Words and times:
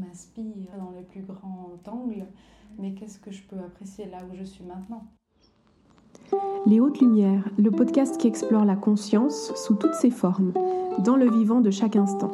m'inspire 0.00 0.68
dans 0.78 0.90
les 0.96 1.02
plus 1.02 1.22
grands 1.22 1.78
angles, 1.86 2.26
mais 2.78 2.94
qu'est-ce 2.94 3.18
que 3.18 3.30
je 3.30 3.42
peux 3.42 3.58
apprécier 3.58 4.06
là 4.06 4.18
où 4.30 4.34
je 4.34 4.44
suis 4.44 4.64
maintenant? 4.64 5.04
Les 6.66 6.80
Hautes 6.80 7.00
Lumières, 7.00 7.48
le 7.58 7.70
podcast 7.70 8.16
qui 8.18 8.26
explore 8.26 8.64
la 8.64 8.76
conscience 8.76 9.52
sous 9.54 9.74
toutes 9.74 9.94
ses 9.94 10.10
formes, 10.10 10.52
dans 10.98 11.16
le 11.16 11.30
vivant 11.30 11.60
de 11.60 11.70
chaque 11.70 11.96
instant. 11.96 12.30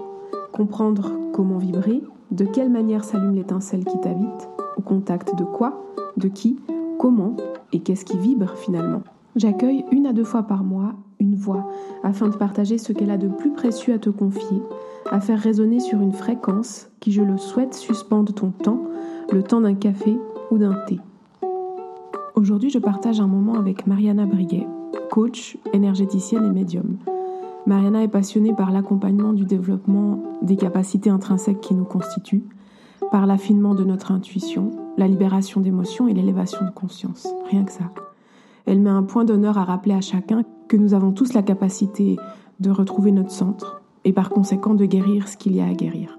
Comprendre 0.53 1.13
comment 1.33 1.59
vibrer, 1.59 2.03
de 2.31 2.45
quelle 2.45 2.71
manière 2.71 3.05
s'allume 3.05 3.35
l'étincelle 3.35 3.85
qui 3.85 3.99
t'habite, 4.01 4.49
au 4.77 4.83
contact 4.83 5.37
de 5.37 5.45
quoi, 5.45 5.85
de 6.17 6.29
qui, 6.29 6.59
comment 6.99 7.37
et 7.73 7.81
qu'est-ce 7.81 8.05
qui 8.05 8.19
vibre 8.19 8.57
finalement. 8.57 9.03
J'accueille 9.37 9.85
une 9.93 10.07
à 10.07 10.13
deux 10.13 10.25
fois 10.25 10.43
par 10.43 10.65
mois 10.65 10.95
une 11.21 11.35
voix 11.35 11.69
afin 12.03 12.29
de 12.29 12.37
partager 12.37 12.79
ce 12.79 12.93
qu'elle 12.93 13.11
a 13.11 13.19
de 13.19 13.29
plus 13.29 13.53
précieux 13.53 13.95
à 13.95 13.99
te 13.99 14.11
confier, 14.11 14.63
à 15.11 15.21
faire 15.21 15.39
résonner 15.39 15.81
sur 15.81 16.01
une 16.01 16.13
fréquence 16.13 16.89
qui, 17.01 17.13
je 17.13 17.23
le 17.23 17.37
souhaite, 17.37 17.75
suspende 17.75 18.35
ton 18.35 18.51
temps, 18.51 18.83
le 19.33 19.43
temps 19.43 19.61
d'un 19.61 19.75
café 19.75 20.19
ou 20.51 20.59
d'un 20.59 20.75
thé. 20.87 20.99
Aujourd'hui, 22.35 22.71
je 22.71 22.79
partage 22.79 23.21
un 23.21 23.27
moment 23.27 23.55
avec 23.55 23.87
Mariana 23.87 24.27
Briguet, 24.27 24.67
coach, 25.11 25.57
énergéticienne 25.73 26.45
et 26.45 26.53
médium. 26.53 26.99
Mariana 27.67 28.03
est 28.03 28.09
passionnée 28.09 28.53
par 28.53 28.71
l'accompagnement 28.71 29.33
du 29.33 29.45
développement 29.45 30.23
des 30.43 30.57
capacités 30.57 31.11
intrinsèques 31.11 31.61
qui 31.61 31.75
nous 31.75 31.85
constituent, 31.85 32.45
par 33.11 33.27
l'affinement 33.27 33.75
de 33.75 33.85
notre 33.85 34.13
intuition, 34.13 34.71
la 34.97 35.09
libération 35.09 35.61
d'émotions 35.61 36.09
et 36.09 36.15
l'élévation 36.15 36.65
de 36.65 36.71
conscience. 36.71 37.27
Rien 37.51 37.65
que 37.65 37.73
ça. 37.73 37.91
Elle 38.67 38.81
met 38.81 38.91
un 38.91 39.05
point 39.05 39.25
d'honneur 39.25 39.59
à 39.59 39.65
rappeler 39.65 39.95
à 39.95 40.01
chacun 40.01 40.43
que 40.67 40.77
nous 40.77 40.93
avons 40.93 41.13
tous 41.13 41.35
la 41.35 41.43
capacité 41.43 42.17
de 42.59 42.71
retrouver 42.71 43.13
notre 43.13 43.31
centre 43.31 43.81
et 44.05 44.13
par 44.13 44.29
conséquent 44.29 44.75
de 44.75 44.85
guérir 44.87 45.29
ce 45.29 45.37
qu'il 45.37 45.55
y 45.55 45.61
a 45.61 45.67
à 45.67 45.73
guérir. 45.73 46.19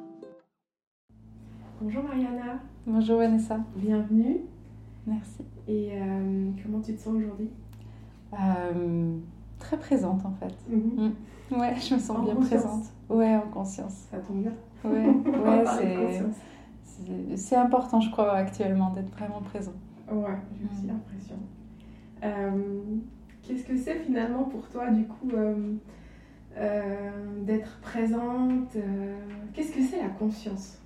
Bonjour 1.82 2.04
Mariana. 2.04 2.60
Bonjour 2.86 3.18
Vanessa. 3.18 3.60
Bienvenue. 3.76 4.38
Merci. 5.06 5.44
Et 5.68 5.90
euh, 5.92 6.50
comment 6.64 6.80
tu 6.80 6.95
te 6.95 7.02
sens 7.02 7.16
aujourd'hui? 7.16 7.50
Euh, 8.31 9.18
Très 9.59 9.78
présente 9.78 10.25
en 10.25 10.31
fait. 10.31 10.56
Mhm. 10.70 11.12
Mm. 11.52 11.59
Ouais, 11.59 11.75
je 11.75 11.95
me 11.95 12.00
sens 12.00 12.23
bien 12.23 12.36
présente. 12.36 12.86
Ouais, 13.09 13.36
en 13.36 13.50
conscience. 13.52 14.08
Ça 14.09 14.20
tombe 14.20 14.44
bien. 14.44 14.53
Ouais, 14.86 15.06
ouais 15.45 16.23
c'est, 16.86 17.36
c'est 17.36 17.56
important 17.58 18.00
je 18.00 18.09
crois 18.09 18.31
actuellement 18.31 18.92
d'être 18.92 19.12
vraiment 19.12 19.42
présent. 19.42 19.73
Ouais, 20.09 20.38
j'ai 20.58 20.66
aussi 20.72 20.86
mm. 20.86 20.88
l'impression. 20.88 21.36
Euh, 22.23 22.82
qu'est-ce 23.44 23.64
que 23.64 23.78
c'est 23.78 24.00
finalement 24.00 24.44
pour 24.44 24.68
toi, 24.70 24.90
du 24.90 25.06
coup, 25.06 25.30
euh, 25.34 25.73
euh, 26.58 27.44
d'être 27.44 27.80
présente 27.82 28.76
Qu'est-ce 29.54 29.74
que 29.74 29.82
c'est 29.82 30.02
la 30.02 30.09
conscience? 30.09 30.80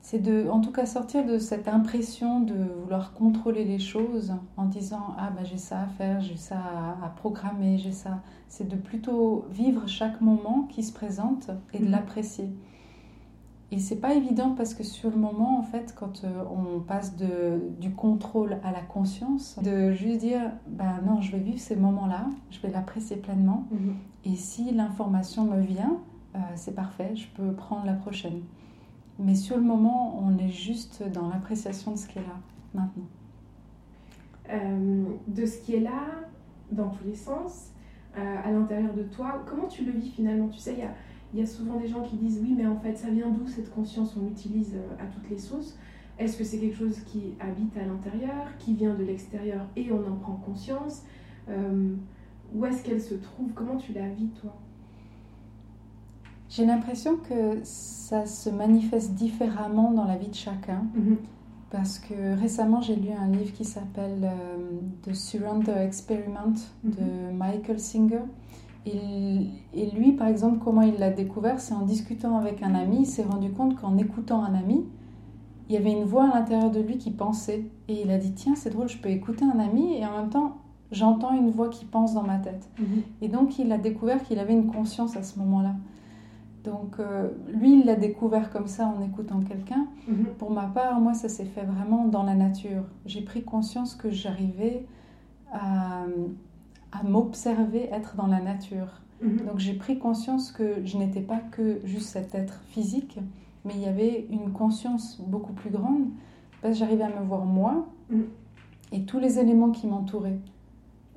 C'est 0.00 0.18
de, 0.18 0.50
en 0.50 0.60
tout 0.60 0.70
cas, 0.70 0.84
sortir 0.84 1.24
de 1.24 1.38
cette 1.38 1.66
impression 1.66 2.40
de 2.40 2.54
vouloir 2.82 3.14
contrôler 3.14 3.64
les 3.64 3.78
choses 3.78 4.34
en 4.58 4.66
disant 4.66 5.14
ah 5.18 5.30
ben 5.34 5.46
j'ai 5.46 5.56
ça 5.56 5.80
à 5.80 5.86
faire, 5.86 6.20
j'ai 6.20 6.36
ça 6.36 6.58
à, 7.02 7.08
programmer, 7.08 7.78
j'ai 7.78 7.92
ça. 7.92 8.20
C'est 8.48 8.68
de 8.68 8.76
plutôt 8.76 9.46
vivre 9.50 9.88
chaque 9.88 10.20
moment 10.20 10.68
qui 10.70 10.82
se 10.82 10.92
présente 10.92 11.50
et 11.72 11.78
de 11.78 11.86
mhm. 11.86 11.92
l'apprécier. 11.92 12.50
Et 13.74 13.80
c'est 13.80 13.96
pas 13.96 14.14
évident 14.14 14.54
parce 14.56 14.72
que 14.72 14.84
sur 14.84 15.10
le 15.10 15.16
moment, 15.16 15.58
en 15.58 15.64
fait, 15.64 15.96
quand 15.98 16.22
euh, 16.22 16.44
on 16.48 16.78
passe 16.78 17.16
de, 17.16 17.60
du 17.80 17.90
contrôle 17.90 18.58
à 18.62 18.70
la 18.70 18.82
conscience, 18.82 19.58
de 19.60 19.90
juste 19.90 20.20
dire, 20.20 20.52
ben 20.68 21.00
non, 21.04 21.20
je 21.20 21.32
vais 21.32 21.40
vivre 21.40 21.58
ces 21.58 21.74
moments-là, 21.74 22.28
je 22.52 22.60
vais 22.60 22.70
l'apprécier 22.70 23.16
pleinement. 23.16 23.66
Mhm. 23.72 23.96
Et 24.26 24.36
si 24.36 24.70
l'information 24.70 25.46
me 25.46 25.60
vient, 25.60 25.96
euh, 26.36 26.38
c'est 26.54 26.76
parfait, 26.76 27.16
je 27.16 27.26
peux 27.34 27.52
prendre 27.52 27.84
la 27.84 27.94
prochaine. 27.94 28.42
Mais 29.18 29.34
sur 29.34 29.56
le 29.56 29.64
moment, 29.64 30.22
on 30.22 30.38
est 30.38 30.50
juste 30.50 31.02
dans 31.12 31.28
l'appréciation 31.28 31.90
de 31.90 31.96
ce 31.96 32.06
qui 32.06 32.20
est 32.20 32.22
là, 32.22 32.38
maintenant. 32.74 33.08
Euh, 34.50 35.02
de 35.26 35.46
ce 35.46 35.58
qui 35.58 35.74
est 35.74 35.80
là, 35.80 36.00
dans 36.70 36.90
tous 36.90 37.04
les 37.04 37.16
sens, 37.16 37.72
à 38.16 38.52
l'intérieur 38.52 38.94
de 38.94 39.02
toi, 39.02 39.42
comment 39.44 39.66
tu 39.66 39.84
le 39.84 39.90
vis 39.90 40.10
finalement? 40.10 40.46
Tu 40.46 40.60
sais, 40.60 40.74
il 40.74 40.78
y 40.78 40.82
a 40.82 40.94
il 41.34 41.40
y 41.40 41.42
a 41.42 41.46
souvent 41.46 41.80
des 41.80 41.88
gens 41.88 42.02
qui 42.02 42.16
disent 42.16 42.38
oui, 42.40 42.54
mais 42.56 42.66
en 42.66 42.76
fait, 42.76 42.96
ça 42.96 43.10
vient 43.10 43.28
d'où 43.28 43.48
cette 43.48 43.74
conscience 43.74 44.16
On 44.16 44.24
l'utilise 44.24 44.74
euh, 44.76 45.02
à 45.02 45.06
toutes 45.06 45.28
les 45.28 45.38
sauces? 45.38 45.76
Est-ce 46.16 46.36
que 46.36 46.44
c'est 46.44 46.58
quelque 46.58 46.76
chose 46.76 47.00
qui 47.06 47.34
habite 47.40 47.76
à 47.76 47.84
l'intérieur, 47.84 48.56
qui 48.60 48.74
vient 48.74 48.94
de 48.94 49.02
l'extérieur 49.02 49.66
et 49.74 49.90
on 49.90 50.08
en 50.08 50.14
prend 50.14 50.34
conscience? 50.34 51.02
Euh, 51.48 51.96
Où 52.54 52.64
est-ce 52.64 52.84
qu'elle 52.84 53.00
se 53.00 53.14
trouve? 53.14 53.52
Comment 53.52 53.76
tu 53.76 53.92
la 53.92 54.08
vis, 54.10 54.28
toi? 54.40 54.54
J'ai 56.48 56.66
l'impression 56.66 57.16
que 57.16 57.58
ça 57.64 58.26
se 58.26 58.48
manifeste 58.48 59.14
différemment 59.14 59.90
dans 59.90 60.04
la 60.04 60.16
vie 60.16 60.28
de 60.28 60.36
chacun. 60.36 60.84
Mhm. 60.94 61.16
Parce 61.70 61.98
que 61.98 62.38
récemment, 62.38 62.80
j'ai 62.80 62.94
lu 62.94 63.10
un 63.10 63.26
livre 63.26 63.52
qui 63.52 63.64
s'appelle 63.64 64.22
euh, 64.22 64.80
The 65.02 65.14
Surrender 65.14 65.74
Experiment 65.78 66.54
de 66.84 67.02
mhm. 67.02 67.36
Michael 67.36 67.80
Singer. 67.80 68.22
Et, 68.86 69.90
lui, 69.94 70.12
par 70.12 70.28
exemple, 70.28 70.58
comment 70.62 70.82
il 70.82 70.98
l'a 70.98 71.10
découvert, 71.10 71.60
c'est 71.60 71.74
en 71.74 71.82
discutant 71.82 72.36
avec 72.36 72.62
un 72.62 72.74
ami, 72.74 73.00
il 73.00 73.06
s'est 73.06 73.22
rendu 73.22 73.50
compte 73.50 73.76
qu'en 73.76 73.96
écoutant 73.96 74.44
un 74.44 74.54
ami, 74.54 74.84
il 75.68 75.74
y 75.74 75.78
avait 75.78 75.92
une 75.92 76.04
voix 76.04 76.24
à 76.24 76.34
l'intérieur 76.34 76.70
de 76.70 76.80
lui 76.80 76.98
qui 76.98 77.10
pensait. 77.10 77.64
Et 77.88 78.02
il 78.02 78.10
a 78.10 78.18
dit, 78.18 78.32
tiens, 78.32 78.54
c'est 78.54 78.70
drôle, 78.70 78.88
je 78.88 78.98
peux 78.98 79.08
écouter 79.08 79.44
un 79.44 79.58
ami 79.58 79.96
et 79.96 80.04
en 80.04 80.18
même 80.18 80.28
temps, 80.28 80.58
j'entends 80.92 81.32
une 81.32 81.50
voix 81.50 81.68
qui 81.68 81.86
pense 81.86 82.12
dans 82.14 82.22
ma 82.22 82.38
tête. 82.38 82.68
Mhm. 82.78 83.02
Et 83.22 83.28
donc, 83.28 83.58
il 83.58 83.72
a 83.72 83.78
découvert 83.78 84.22
qu'il 84.22 84.38
avait 84.38 84.52
une 84.52 84.66
conscience 84.66 85.16
à 85.16 85.22
ce 85.22 85.38
moment-là. 85.38 85.74
Donc, 86.64 86.98
euh, 86.98 87.30
lui, 87.48 87.80
il 87.80 87.86
l'a 87.86 87.96
découvert 87.96 88.50
comme 88.50 88.66
ça 88.66 88.86
en 88.86 89.02
écoutant 89.02 89.40
quelqu'un. 89.40 89.86
Mhm. 90.08 90.26
Pour 90.38 90.50
ma 90.50 90.64
part, 90.64 91.00
moi, 91.00 91.14
ça 91.14 91.28
s'est 91.28 91.44
fait 91.44 91.64
vraiment 91.64 92.06
dans 92.06 92.22
la 92.22 92.34
nature. 92.34 92.84
J'ai 93.06 93.22
pris 93.22 93.42
conscience 93.42 93.94
que 93.94 94.10
j'arrivais 94.10 94.86
à 95.52 96.04
à 96.94 97.02
m'observer 97.02 97.88
être 97.92 98.16
dans 98.16 98.26
la 98.26 98.40
nature. 98.40 99.00
Mhm. 99.22 99.46
Donc 99.46 99.58
j'ai 99.58 99.74
pris 99.74 99.98
conscience 99.98 100.52
que 100.52 100.84
je 100.84 100.96
n'étais 100.96 101.20
pas 101.20 101.38
que 101.38 101.80
juste 101.84 102.08
cet 102.08 102.34
être 102.34 102.60
physique, 102.68 103.18
mais 103.64 103.74
il 103.74 103.80
y 103.80 103.86
avait 103.86 104.26
une 104.30 104.52
conscience 104.52 105.20
beaucoup 105.26 105.52
plus 105.52 105.70
grande, 105.70 106.06
parce 106.62 106.74
que 106.74 106.80
j'arrivais 106.80 107.04
à 107.04 107.20
me 107.20 107.24
voir 107.24 107.44
moi 107.44 107.86
mhm. 108.10 108.26
et 108.92 109.04
tous 109.04 109.18
les 109.18 109.38
éléments 109.38 109.70
qui 109.70 109.86
m'entouraient. 109.86 110.38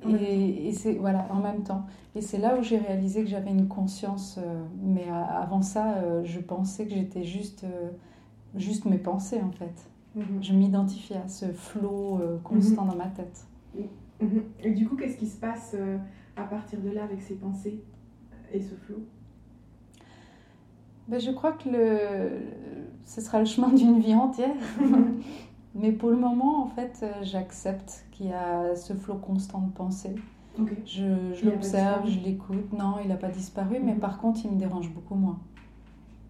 Et, 0.08 0.72
c'est 0.72 0.94
voilà 0.94 1.26
en 1.30 1.40
même 1.40 1.62
temps. 1.62 1.84
Et 2.14 2.20
c'est 2.20 2.38
là 2.38 2.56
où 2.58 2.62
j'ai 2.62 2.78
réalisé 2.78 3.24
que 3.24 3.28
j'avais 3.28 3.50
une 3.50 3.66
conscience. 3.66 4.38
Euh, 4.38 4.62
mais 4.80 5.06
avant 5.08 5.62
ça, 5.62 5.94
euh, 5.94 6.22
je 6.24 6.38
pensais 6.38 6.86
que 6.86 6.94
j'étais 6.94 7.24
juste, 7.24 7.64
euh, 7.64 7.90
juste 8.54 8.84
mes 8.84 8.98
pensées 8.98 9.40
en 9.42 9.50
fait. 9.50 9.90
Mhm. 10.14 10.42
Je 10.42 10.52
m'identifiais 10.52 11.16
à 11.16 11.28
ce 11.28 11.46
flot 11.46 12.20
constant 12.44 12.84
dans 12.84 12.96
ma 12.96 13.08
tête. 13.08 13.44
Mhm. 14.20 14.42
Et 14.62 14.70
du 14.72 14.88
coup, 14.88 14.96
qu'est-ce 14.96 15.16
qui 15.16 15.26
se 15.26 15.38
passe 15.38 15.74
euh, 15.74 15.98
à 16.36 16.44
partir 16.44 16.80
de 16.80 16.90
là 16.90 17.04
avec 17.04 17.22
ces 17.22 17.34
pensées 17.34 17.82
et 18.52 18.60
ce 18.60 18.74
flot? 18.74 19.02
Ben, 21.06 21.20
Je 21.20 21.30
crois 21.30 21.52
que 21.52 21.68
le... 21.68 22.30
ce 23.04 23.20
sera 23.20 23.38
le 23.38 23.44
chemin 23.44 23.72
d'une 23.72 24.00
vie 24.00 24.14
entière. 24.14 24.56
Mais 25.74 25.92
pour 25.92 26.10
le 26.10 26.16
moment, 26.16 26.64
en 26.64 26.66
fait, 26.66 27.00
euh, 27.02 27.12
j'accepte 27.22 28.04
qu'il 28.10 28.26
y 28.26 28.32
a 28.32 28.74
ce 28.74 28.94
flot 28.94 29.16
constant 29.16 29.60
de 29.60 29.70
pensée. 29.70 30.14
Je, 30.84 31.34
je 31.34 31.44
l'observe, 31.44 32.08
je 32.08 32.18
l'écoute. 32.18 32.72
Non, 32.72 32.96
il 33.00 33.08
n'a 33.08 33.16
pas 33.16 33.28
disparu, 33.28 33.78
mais 33.80 33.92
mhm. 33.92 34.00
par 34.00 34.18
contre, 34.18 34.40
il 34.44 34.50
me 34.50 34.56
dérange 34.56 34.92
beaucoup 34.92 35.14
moins. 35.14 35.38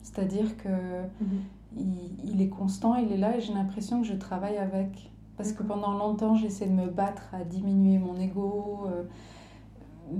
C'est-à-dire 0.02 0.56
que 0.58 0.68
mhm. 0.68 1.40
il, 1.78 2.32
il, 2.32 2.42
est 2.42 2.48
constant, 2.48 2.94
il 2.96 3.10
est 3.10 3.16
là, 3.16 3.38
et 3.38 3.40
j'ai 3.40 3.54
l'impression 3.54 4.02
que 4.02 4.06
je 4.06 4.14
travaille 4.14 4.58
avec. 4.58 5.10
Parce 5.38 5.52
que 5.52 5.62
pendant 5.62 5.92
longtemps, 5.96 6.34
j'essaie 6.34 6.66
de 6.66 6.72
me 6.72 6.88
battre 6.88 7.32
à 7.32 7.44
diminuer 7.44 7.98
mon 7.98 8.18
ego. 8.18 8.80
Euh, 8.88 9.04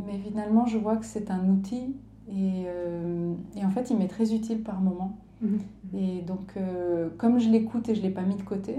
mais 0.06 0.16
finalement, 0.16 0.64
je 0.64 0.78
vois 0.78 0.96
que 0.96 1.04
c'est 1.04 1.32
un 1.32 1.48
outil. 1.48 1.96
Et, 2.28 2.64
euh, 2.66 3.34
et, 3.56 3.64
en 3.64 3.70
fait, 3.70 3.90
il 3.90 3.98
m'est 3.98 4.06
très 4.06 4.32
utile 4.32 4.62
par 4.62 4.80
moment. 4.80 5.18
Mhm. 5.42 5.58
Et 5.94 6.22
donc, 6.22 6.52
euh, 6.56 7.08
comme 7.18 7.40
je 7.40 7.48
l'écoute 7.48 7.88
et 7.88 7.96
je 7.96 8.00
ne 8.00 8.06
l'ai 8.06 8.12
pas 8.12 8.22
mis 8.22 8.36
de 8.36 8.42
côté, 8.42 8.76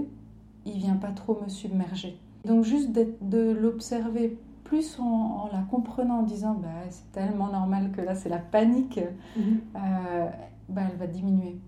il 0.64 0.78
vient 0.78 0.96
pas 0.96 1.12
trop 1.12 1.38
me 1.44 1.48
submerger. 1.50 2.18
Donc, 2.46 2.64
juste 2.64 2.90
de 2.90 3.50
l'observer 3.50 4.38
plus 4.64 4.98
en, 4.98 5.50
la 5.52 5.60
comprenant, 5.70 6.20
en 6.20 6.22
disant 6.22 6.54
bah, 6.54 6.68
c'est 6.88 7.12
tellement 7.12 7.48
normal 7.48 7.90
que 7.92 8.00
là, 8.00 8.14
c'est 8.14 8.30
la 8.30 8.38
panique, 8.38 9.00
mhm. 9.36 9.60
bah, 9.74 10.82
elle 10.90 10.96
va 10.96 11.06
diminuer. 11.06 11.58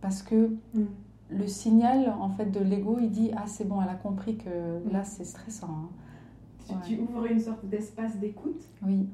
Parce 0.00 0.22
que. 0.22 0.50
Le 1.28 1.46
signal 1.46 2.14
en 2.20 2.30
fait 2.30 2.46
de 2.46 2.60
l'ego, 2.60 2.98
il 3.00 3.10
dit 3.10 3.30
ah 3.36 3.44
c'est 3.46 3.66
bon, 3.66 3.82
elle 3.82 3.88
a 3.88 3.94
compris 3.94 4.36
que 4.36 4.80
là 4.90 5.04
c'est 5.04 5.24
stressant. 5.24 5.68
Hein. 5.68 5.88
Tu, 6.86 6.98
ouvres 6.98 7.26
une 7.26 7.40
sorte 7.40 7.64
d'espace 7.66 8.16
d'écoute. 8.18 8.62
Oui. 8.82 9.06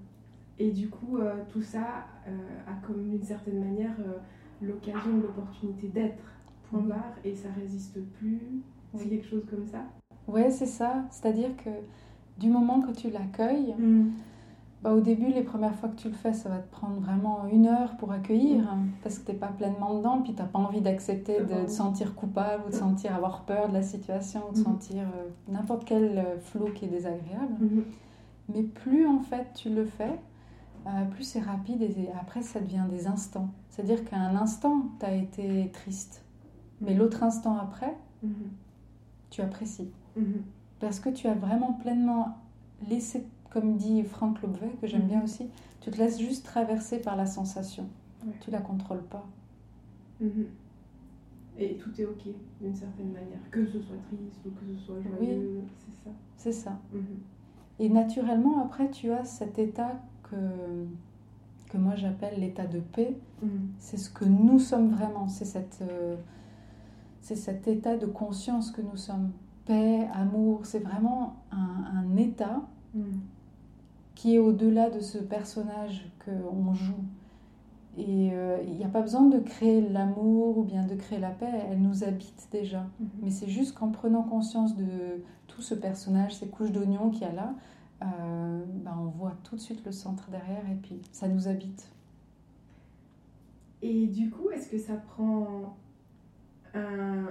Et 0.58 0.70
du 0.70 0.88
coup, 0.88 1.18
euh, 1.18 1.34
tout 1.50 1.62
ça 1.62 2.06
euh, 2.26 2.30
a 2.66 2.86
comme 2.86 3.08
d'une 3.08 3.22
certaine 3.22 3.60
manière 3.60 3.94
euh, 4.00 4.18
l'occasion, 4.60 5.18
l'opportunité 5.20 5.88
d'être. 5.88 6.22
Point 6.70 6.82
barre 6.82 7.14
et 7.24 7.34
ça 7.34 7.48
résiste 7.58 8.00
plus. 8.18 8.40
C'est 8.96 9.08
quelque 9.08 9.26
chose 9.26 9.44
comme 9.48 9.66
ça? 9.66 9.84
Ouais, 10.26 10.50
c'est 10.50 10.66
ça. 10.66 11.04
C'est-à-dire 11.10 11.54
que 11.56 11.70
du 12.38 12.48
moment 12.48 12.80
que 12.80 12.92
tu 12.92 13.10
l'accueilles, 13.10 13.74
mm. 13.78 14.10
Bah, 14.82 14.92
au 14.92 15.00
début, 15.00 15.28
les 15.28 15.42
premières 15.42 15.76
fois 15.76 15.88
que 15.88 15.94
tu 15.94 16.08
le 16.08 16.14
fais, 16.14 16.32
ça 16.32 16.48
va 16.48 16.58
te 16.58 16.68
prendre 16.72 17.00
vraiment 17.00 17.46
une 17.46 17.66
heure 17.66 17.96
pour 17.98 18.10
accueillir, 18.10 18.68
hein, 18.68 18.80
parce 19.02 19.18
que 19.18 19.26
tu 19.26 19.32
n'es 19.32 19.38
pas 19.38 19.46
pleinement 19.46 19.96
dedans, 19.96 20.22
puis 20.22 20.34
tu 20.34 20.42
n'as 20.42 20.48
pas 20.48 20.58
envie 20.58 20.80
d'accepter 20.80 21.40
de 21.40 21.66
te 21.66 21.70
sentir 21.70 22.16
coupable 22.16 22.64
ou 22.66 22.70
de 22.70 22.74
sentir 22.74 23.14
avoir 23.14 23.42
peur 23.42 23.68
de 23.68 23.74
la 23.74 23.82
situation 23.82 24.40
ou 24.50 24.54
de 24.54 24.58
mhm. 24.58 24.64
sentir 24.64 25.02
euh, 25.02 25.52
n'importe 25.52 25.84
quel 25.84 26.18
euh, 26.18 26.40
flot 26.40 26.70
qui 26.74 26.86
est 26.86 26.88
désagréable. 26.88 27.54
Mhm. 27.60 27.84
Mais 28.52 28.62
plus 28.64 29.06
en 29.06 29.20
fait 29.20 29.52
tu 29.54 29.70
le 29.70 29.84
fais, 29.84 30.18
euh, 30.88 31.04
plus 31.12 31.22
c'est 31.22 31.40
rapide 31.40 31.80
et 31.82 32.08
après 32.20 32.42
ça 32.42 32.58
devient 32.58 32.86
des 32.90 33.06
instants. 33.06 33.50
C'est-à-dire 33.70 34.04
qu'à 34.04 34.16
un 34.16 34.34
instant, 34.34 34.86
tu 34.98 35.06
as 35.06 35.14
été 35.14 35.70
triste, 35.72 36.24
mais 36.80 36.94
l'autre 36.94 37.22
instant 37.22 37.56
après, 37.56 37.96
tu 39.30 39.40
apprécies. 39.40 39.90
Parce 40.80 40.98
que 41.00 41.08
tu 41.08 41.28
as 41.28 41.34
vraiment 41.34 41.72
pleinement 41.72 42.36
laissé 42.88 43.24
comme 43.52 43.76
dit 43.76 44.02
Franck 44.02 44.40
Lobvet, 44.40 44.70
que 44.80 44.86
j'aime 44.86 45.06
bien 45.06 45.18
mhm. 45.18 45.24
aussi, 45.24 45.48
tu 45.80 45.90
te 45.90 45.98
laisses 45.98 46.18
juste 46.18 46.44
traverser 46.44 47.00
par 47.00 47.16
la 47.16 47.26
sensation. 47.26 47.86
Tu 48.40 48.50
la 48.50 48.60
contrôles 48.60 49.02
pas. 49.02 49.26
Mhm. 50.20 50.46
Et 51.58 51.74
tout 51.74 51.90
est 52.00 52.04
ok 52.04 52.28
d'une 52.60 52.74
certaine 52.74 53.12
manière, 53.12 53.50
que 53.50 53.66
ce 53.66 53.80
soit 53.80 53.96
triste 54.08 54.40
ou 54.46 54.50
que 54.50 54.72
ce 54.72 54.84
soit 54.86 55.00
joyeux, 55.02 55.60
c'est 55.78 56.04
ça. 56.04 56.10
C'est 56.36 56.52
ça. 56.52 56.78
Mhm. 56.92 57.04
Et 57.78 57.88
naturellement, 57.88 58.64
après, 58.64 58.90
tu 58.90 59.10
as 59.10 59.24
cet 59.24 59.58
état 59.58 60.00
que, 60.22 60.36
que 61.68 61.76
moi 61.76 61.94
j'appelle 61.94 62.40
l'état 62.40 62.66
de 62.66 62.80
paix. 62.80 63.16
C'est 63.80 63.96
ce 63.96 64.08
que 64.08 64.24
nous 64.24 64.60
sommes 64.60 64.90
vraiment. 64.90 65.26
C'est 65.26 65.44
cette, 65.44 65.80
euh, 65.82 66.14
c'est 67.20 67.34
cet 67.34 67.66
état 67.66 67.96
de 67.96 68.06
conscience 68.06 68.70
que 68.70 68.80
nous 68.80 68.96
sommes. 68.96 69.32
Paix, 69.66 70.08
amour, 70.14 70.64
c'est 70.64 70.78
vraiment 70.78 71.42
un, 71.50 71.84
un 71.96 72.16
état 72.16 72.62
qui 74.22 74.36
est 74.36 74.38
au-delà 74.38 74.88
de 74.88 75.00
ce 75.00 75.18
personnage 75.18 76.08
qu'on 76.24 76.74
joue. 76.74 77.02
Et 77.98 78.30
euh, 78.32 78.62
il 78.64 78.74
n'y 78.74 78.84
a 78.84 78.88
pas 78.88 79.00
besoin 79.00 79.22
de 79.22 79.40
créer 79.40 79.80
l'amour 79.80 80.58
ou 80.58 80.62
bien 80.62 80.86
de 80.86 80.94
créer 80.94 81.18
la 81.18 81.30
paix, 81.30 81.50
elle 81.68 81.82
nous 81.82 82.04
habite 82.04 82.46
déjà. 82.52 82.82
Mhm. 83.00 83.08
Mais 83.20 83.30
c'est 83.30 83.48
juste 83.48 83.76
qu'en 83.76 83.88
prenant 83.88 84.22
conscience 84.22 84.76
de 84.76 85.24
tout 85.48 85.60
ce 85.60 85.74
personnage, 85.74 86.36
ces 86.36 86.46
couches 86.46 86.70
d'oignons 86.70 87.10
qu'il 87.10 87.22
y 87.22 87.24
a 87.24 87.32
là, 87.32 87.54
euh, 88.02 88.64
ben 88.84 88.96
on 88.96 89.06
voit 89.06 89.34
tout 89.42 89.56
de 89.56 89.60
suite 89.60 89.84
le 89.84 89.90
centre 89.90 90.30
derrière 90.30 90.70
et 90.70 90.76
puis 90.80 91.00
ça 91.10 91.26
nous 91.26 91.48
habite. 91.48 91.90
Et 93.82 94.06
du 94.06 94.30
coup, 94.30 94.50
est-ce 94.50 94.68
que 94.68 94.78
ça 94.78 94.94
prend 94.94 95.76
un, 96.74 97.26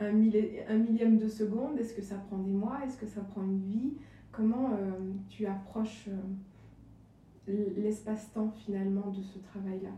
un, 0.00 0.12
millième 0.12 1.18
de 1.18 1.28
seconde? 1.28 1.78
Est-ce 1.78 1.92
que 1.92 2.02
ça 2.02 2.14
prend 2.14 2.38
des 2.38 2.52
mois? 2.52 2.78
Est-ce 2.86 2.96
que 2.96 3.06
ça 3.06 3.20
prend 3.20 3.42
une 3.42 3.60
vie? 3.60 3.92
Comment 4.32 4.70
euh, 4.72 4.90
tu 5.28 5.46
approches 5.46 6.08
euh, 6.08 7.68
l'espace-temps 7.76 8.50
finalement 8.50 9.10
de 9.10 9.22
ce 9.22 9.38
travail-là? 9.38 9.90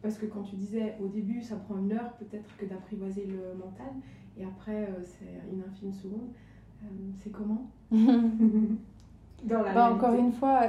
Parce 0.00 0.16
que 0.16 0.26
quand 0.26 0.42
tu 0.42 0.56
disais 0.56 0.96
au 1.02 1.08
début, 1.08 1.42
ça 1.42 1.56
prend 1.56 1.76
une 1.76 1.92
heure 1.92 2.12
peut-être 2.14 2.56
que 2.56 2.66
d'apprivoiser 2.66 3.26
le 3.26 3.58
mental, 3.58 3.92
et 4.38 4.44
après, 4.44 4.84
euh, 4.84 5.04
c'est 5.04 5.52
une 5.52 5.62
infime 5.68 5.92
seconde. 5.92 6.28
c'est 7.22 7.30
comment? 7.30 7.70
Bah, 9.44 9.92
Encore 9.92 10.14
une 10.14 10.32
fois, 10.32 10.62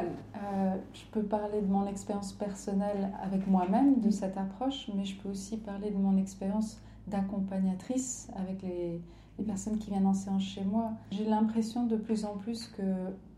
je 0.93 1.01
peux 1.11 1.23
parler 1.23 1.59
de 1.59 1.65
mon 1.65 1.87
expérience 1.87 2.33
personnelle 2.33 3.11
avec 3.19 3.47
moi-même 3.47 3.99
de 3.99 4.11
cette 4.11 4.37
approche, 4.37 4.91
mais 4.95 5.05
je 5.05 5.19
peux 5.19 5.29
aussi 5.29 5.57
parler 5.57 5.89
de 5.89 5.97
mon 5.97 6.15
expérience 6.17 6.79
d'accompagnatrice 7.07 8.29
avec 8.35 8.61
les, 8.61 9.01
les 9.39 9.45
personnes 9.45 9.77
qui 9.77 9.89
viennent 9.89 10.05
en 10.05 10.13
séance 10.13 10.43
chez 10.43 10.63
moi. 10.63 10.91
J'ai 11.11 11.25
l'impression 11.25 11.85
de 11.85 11.95
plus 11.95 12.25
en 12.25 12.35
plus 12.37 12.67
que 12.67 12.83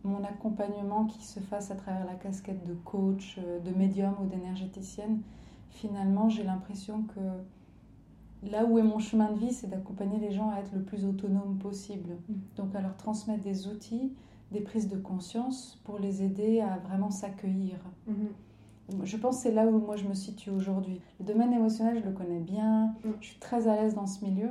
mon 0.04 0.24
accompagnement 0.24 1.06
qui 1.06 1.24
se 1.24 1.40
fasse 1.40 1.72
à 1.72 1.76
travers 1.76 2.06
la 2.06 2.16
casquette 2.16 2.66
de 2.66 2.74
coach, 2.74 3.38
euh, 3.38 3.60
de 3.60 3.72
médium 3.72 4.16
ou 4.22 4.26
d'énergéticienne, 4.26 5.22
finalement 5.70 6.28
j'ai 6.28 6.44
l'impression 6.44 7.04
que 7.04 8.50
là 8.50 8.66
où 8.66 8.80
est 8.80 8.84
mon 8.84 9.00
chemin 9.00 9.32
de 9.32 9.38
vie, 9.38 9.54
c'est 9.54 9.68
d'accompagner 9.68 10.20
les 10.20 10.32
gens 10.32 10.50
à 10.50 10.60
être 10.60 10.74
le 10.74 10.82
plus 10.82 11.06
autonome 11.06 11.58
possible. 11.60 12.18
Mm. 12.28 12.34
Donc 12.58 12.76
à 12.76 12.82
leur 12.82 12.98
transmettre 12.98 13.44
des 13.44 13.68
outils, 13.68 14.12
des 14.52 14.62
prises 14.62 14.88
de 14.88 14.98
conscience 14.98 15.80
pour 15.84 16.00
les 16.00 16.24
aider 16.24 16.62
à 16.62 16.78
vraiment 16.78 17.12
s'accueillir. 17.12 17.78
Mm-hmm. 18.10 19.06
Je 19.06 19.18
pense 19.18 19.38
que 19.38 19.44
c'est 19.44 19.54
là 19.54 19.66
où 19.68 19.80
moi 19.80 19.96
je 19.96 20.06
me 20.06 20.14
situe 20.14 20.50
aujourd'hui. 20.50 21.00
Le 21.20 21.26
domaine 21.26 21.54
émotionnel, 21.54 22.02
je 22.04 22.10
le 22.10 22.14
connais 22.14 22.40
bien, 22.40 22.96
mm. 23.06 23.10
je 23.22 23.28
suis 23.28 23.40
très 23.40 23.68
à 23.68 23.76
l'aise 23.76 23.94
dans 23.94 24.08
ce 24.08 24.26
milieu. 24.26 24.50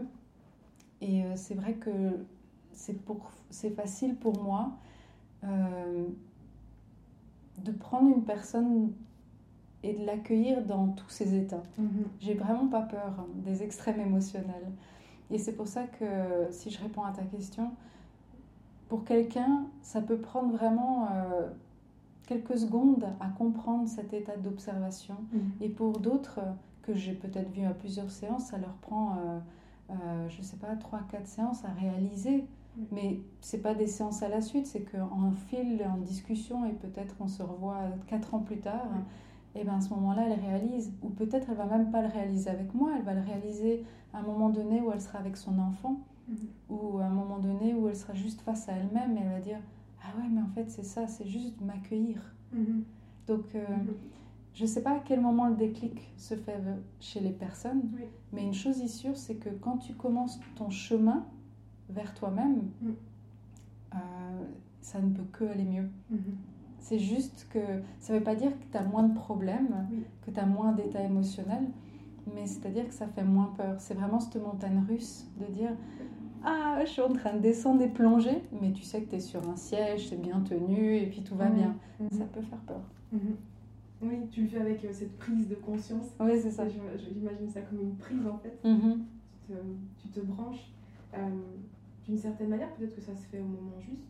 Et 1.01 1.25
euh, 1.25 1.33
c'est 1.37 1.55
vrai 1.55 1.75
que 1.75 2.25
c'est 2.71 3.71
facile 3.71 4.17
pour 4.17 4.43
moi 4.43 4.73
euh, 5.45 6.07
de 7.59 7.73
prendre 7.73 8.15
une 8.15 8.25
personne 8.25 8.93
et 9.83 9.95
de 9.95 10.05
l'accueillir 10.05 10.65
dans 10.65 10.89
tous 10.89 11.09
ses 11.09 11.35
états. 11.35 11.63
Mhm. 11.79 12.05
J'ai 12.21 12.35
vraiment 12.35 12.67
pas 12.67 12.83
peur 12.83 13.15
hein, 13.19 13.27
des 13.45 13.63
extrêmes 13.63 14.01
émotionnels. 14.01 14.71
Et 15.31 15.39
c'est 15.39 15.55
pour 15.55 15.69
ça 15.69 15.85
que 15.85 16.49
si 16.51 16.71
je 16.71 16.81
réponds 16.81 17.05
à 17.05 17.13
ta 17.13 17.23
question, 17.23 17.71
pour 18.89 19.05
quelqu'un, 19.05 19.67
ça 19.83 20.01
peut 20.01 20.19
prendre 20.19 20.51
vraiment 20.53 21.09
euh, 21.13 21.49
quelques 22.27 22.59
secondes 22.59 23.07
à 23.21 23.29
comprendre 23.29 23.89
cet 23.89 24.13
état 24.13 24.37
d'observation. 24.37 25.17
Mhm. 25.33 25.53
Et 25.61 25.69
pour 25.69 25.99
d'autres, 26.01 26.41
que 26.83 26.95
j'ai 26.95 27.13
peut-être 27.13 27.51
vu 27.51 27.65
à 27.65 27.75
plusieurs 27.75 28.11
séances, 28.11 28.47
ça 28.47 28.59
leur 28.59 28.75
prend 28.75 29.13
euh, 29.13 29.39
je 30.29 30.43
sais 30.43 30.57
pas, 30.57 30.75
3-4 30.75 31.27
séances 31.27 31.65
à 31.65 31.69
réaliser. 31.69 32.45
Mais 32.93 33.21
c'est 33.41 33.61
pas 33.61 33.75
des 33.75 33.87
séances 33.87 34.23
à 34.23 34.29
la 34.29 34.41
suite, 34.41 34.67
c'est 34.67 34.83
qu'en 34.83 35.33
fil, 35.33 35.85
en 35.85 35.99
discussion, 35.99 36.65
et 36.67 36.73
peut-être 36.73 37.17
on 37.21 37.29
se 37.29 37.43
revoit 37.43 37.81
4 38.07 38.35
ans 38.35 38.39
plus 38.41 38.59
tard, 38.59 38.89
et 39.55 39.65
bien 39.65 39.77
à 39.77 39.81
ce 39.81 39.91
moment-là, 39.91 40.27
elle 40.27 40.41
réalise. 40.41 40.93
Ou 41.03 41.09
peut-être 41.09 41.49
elle 41.51 41.57
va 41.57 41.67
même 41.67 41.91
pas 41.91 42.03
le 42.03 42.09
réaliser 42.09 42.49
avec 42.49 42.73
moi, 42.73 42.93
elle 42.97 43.03
va 43.03 43.15
le 43.15 43.23
réaliser 43.23 43.85
à 44.15 44.19
un 44.19 44.23
moment 44.23 44.51
donné 44.51 44.81
où 44.81 44.93
elle 44.93 45.01
sera 45.01 45.19
avec 45.19 45.37
son 45.37 45.59
enfant, 45.59 46.01
mm-hmm. 46.31 46.73
ou 46.75 46.99
à 46.99 47.05
un 47.05 47.11
moment 47.11 47.39
donné 47.39 47.75
où 47.75 47.89
elle 47.89 47.97
sera 47.97 48.15
juste 48.15 48.41
face 48.43 48.69
à 48.69 48.73
elle-même 48.73 49.17
et 49.17 49.21
elle 49.21 49.33
va 49.33 49.41
dire 49.41 49.59
Ah 50.03 50.17
ouais, 50.19 50.29
mais 50.31 50.41
en 50.41 50.49
fait, 50.49 50.71
c'est 50.71 50.85
ça, 50.85 51.07
c'est 51.09 51.27
juste 51.27 51.61
m'accueillir. 51.61 52.21
Mm-hmm. 52.55 52.83
Donc. 53.27 53.55
Euh, 53.55 53.67
mm-hmm. 53.67 53.95
Je 54.61 54.67
ne 54.67 54.69
sais 54.69 54.83
pas 54.83 54.91
à 54.91 54.99
quel 55.03 55.23
moment 55.23 55.49
le 55.49 55.55
déclic 55.57 56.13
se 56.19 56.35
fait 56.35 56.61
chez 57.01 57.21
les 57.21 57.31
personnes, 57.31 57.81
mais 58.31 58.43
une 58.43 58.53
chose 58.53 58.79
est 58.83 58.89
sûre, 58.89 59.17
c'est 59.17 59.37
que 59.37 59.49
quand 59.49 59.79
tu 59.79 59.95
commences 59.95 60.39
ton 60.55 60.69
chemin 60.69 61.25
vers 61.89 62.13
toi-même, 62.13 62.69
mm. 62.83 62.91
euh, 63.95 63.97
ça 64.83 65.01
ne 65.01 65.15
peut 65.15 65.25
que 65.33 65.45
aller 65.47 65.65
mieux. 65.65 65.89
Mm-hmm. 66.13 66.35
C'est 66.79 66.99
juste 66.99 67.47
que 67.49 67.59
ça 68.01 68.13
ne 68.13 68.19
veut 68.19 68.25
pas 68.25 68.35
dire 68.35 68.51
que 68.51 68.65
tu 68.71 68.77
as 68.77 68.83
moins 68.83 69.05
de 69.05 69.15
problèmes, 69.15 69.89
que 70.27 70.31
tu 70.31 70.39
as 70.39 70.45
moins 70.45 70.73
d'état 70.73 71.03
émotionnel, 71.03 71.65
mais 72.35 72.47
c'est-à-dire 72.47 72.87
que 72.87 72.93
ça 72.93 73.07
fait 73.07 73.25
moins 73.25 73.55
peur. 73.57 73.77
C'est 73.79 73.95
vraiment 73.95 74.21
cette 74.21 74.43
montagne 74.43 74.85
russe 74.87 75.27
de 75.41 75.47
dire 75.47 75.71
Ah, 76.45 76.81
je 76.85 76.91
suis 76.91 77.01
en 77.01 77.15
train 77.15 77.33
de 77.33 77.41
descendre 77.41 77.81
et 77.81 77.89
plonger, 77.89 78.43
mais 78.61 78.73
tu 78.73 78.83
sais 78.83 79.01
que 79.01 79.09
tu 79.09 79.17
es 79.17 79.21
sur 79.21 79.41
un 79.49 79.57
siège, 79.57 80.11
c'est 80.11 80.21
bien 80.21 80.41
tenu 80.41 80.99
et 80.99 81.07
puis 81.07 81.23
tout 81.23 81.35
va 81.35 81.49
bien. 81.49 81.75
Mm-hmm. 81.99 82.19
Ça 82.19 82.25
peut 82.27 82.43
faire 82.43 82.61
peur. 82.67 82.83
Oui, 84.03 84.27
tu 84.31 84.43
le 84.43 84.49
fais 84.49 84.61
avec 84.61 84.85
euh, 84.85 84.93
cette 84.93 85.17
prise 85.19 85.49
de 85.49 85.55
conscience. 85.55 86.07
Oui, 86.19 86.33
c'est 86.41 86.51
ça. 86.51 86.67
J'imagine 86.69 87.51
ça 87.51 87.61
comme 87.63 87.81
une 87.81 87.97
prise 87.97 88.27
en 88.27 88.39
fait. 88.39 88.59
Mm-hmm. 88.65 88.99
tu, 89.99 90.09
te, 90.09 90.21
branches. 90.21 90.71
Euh, 91.15 91.19
d'une 92.07 92.17
certaine 92.17 92.49
manière, 92.49 92.73
peut-être 92.75 92.95
que 92.95 93.03
ça 93.03 93.15
se 93.15 93.27
fait 93.27 93.41
au 93.41 93.45
moment 93.45 93.79
juste. 93.81 94.09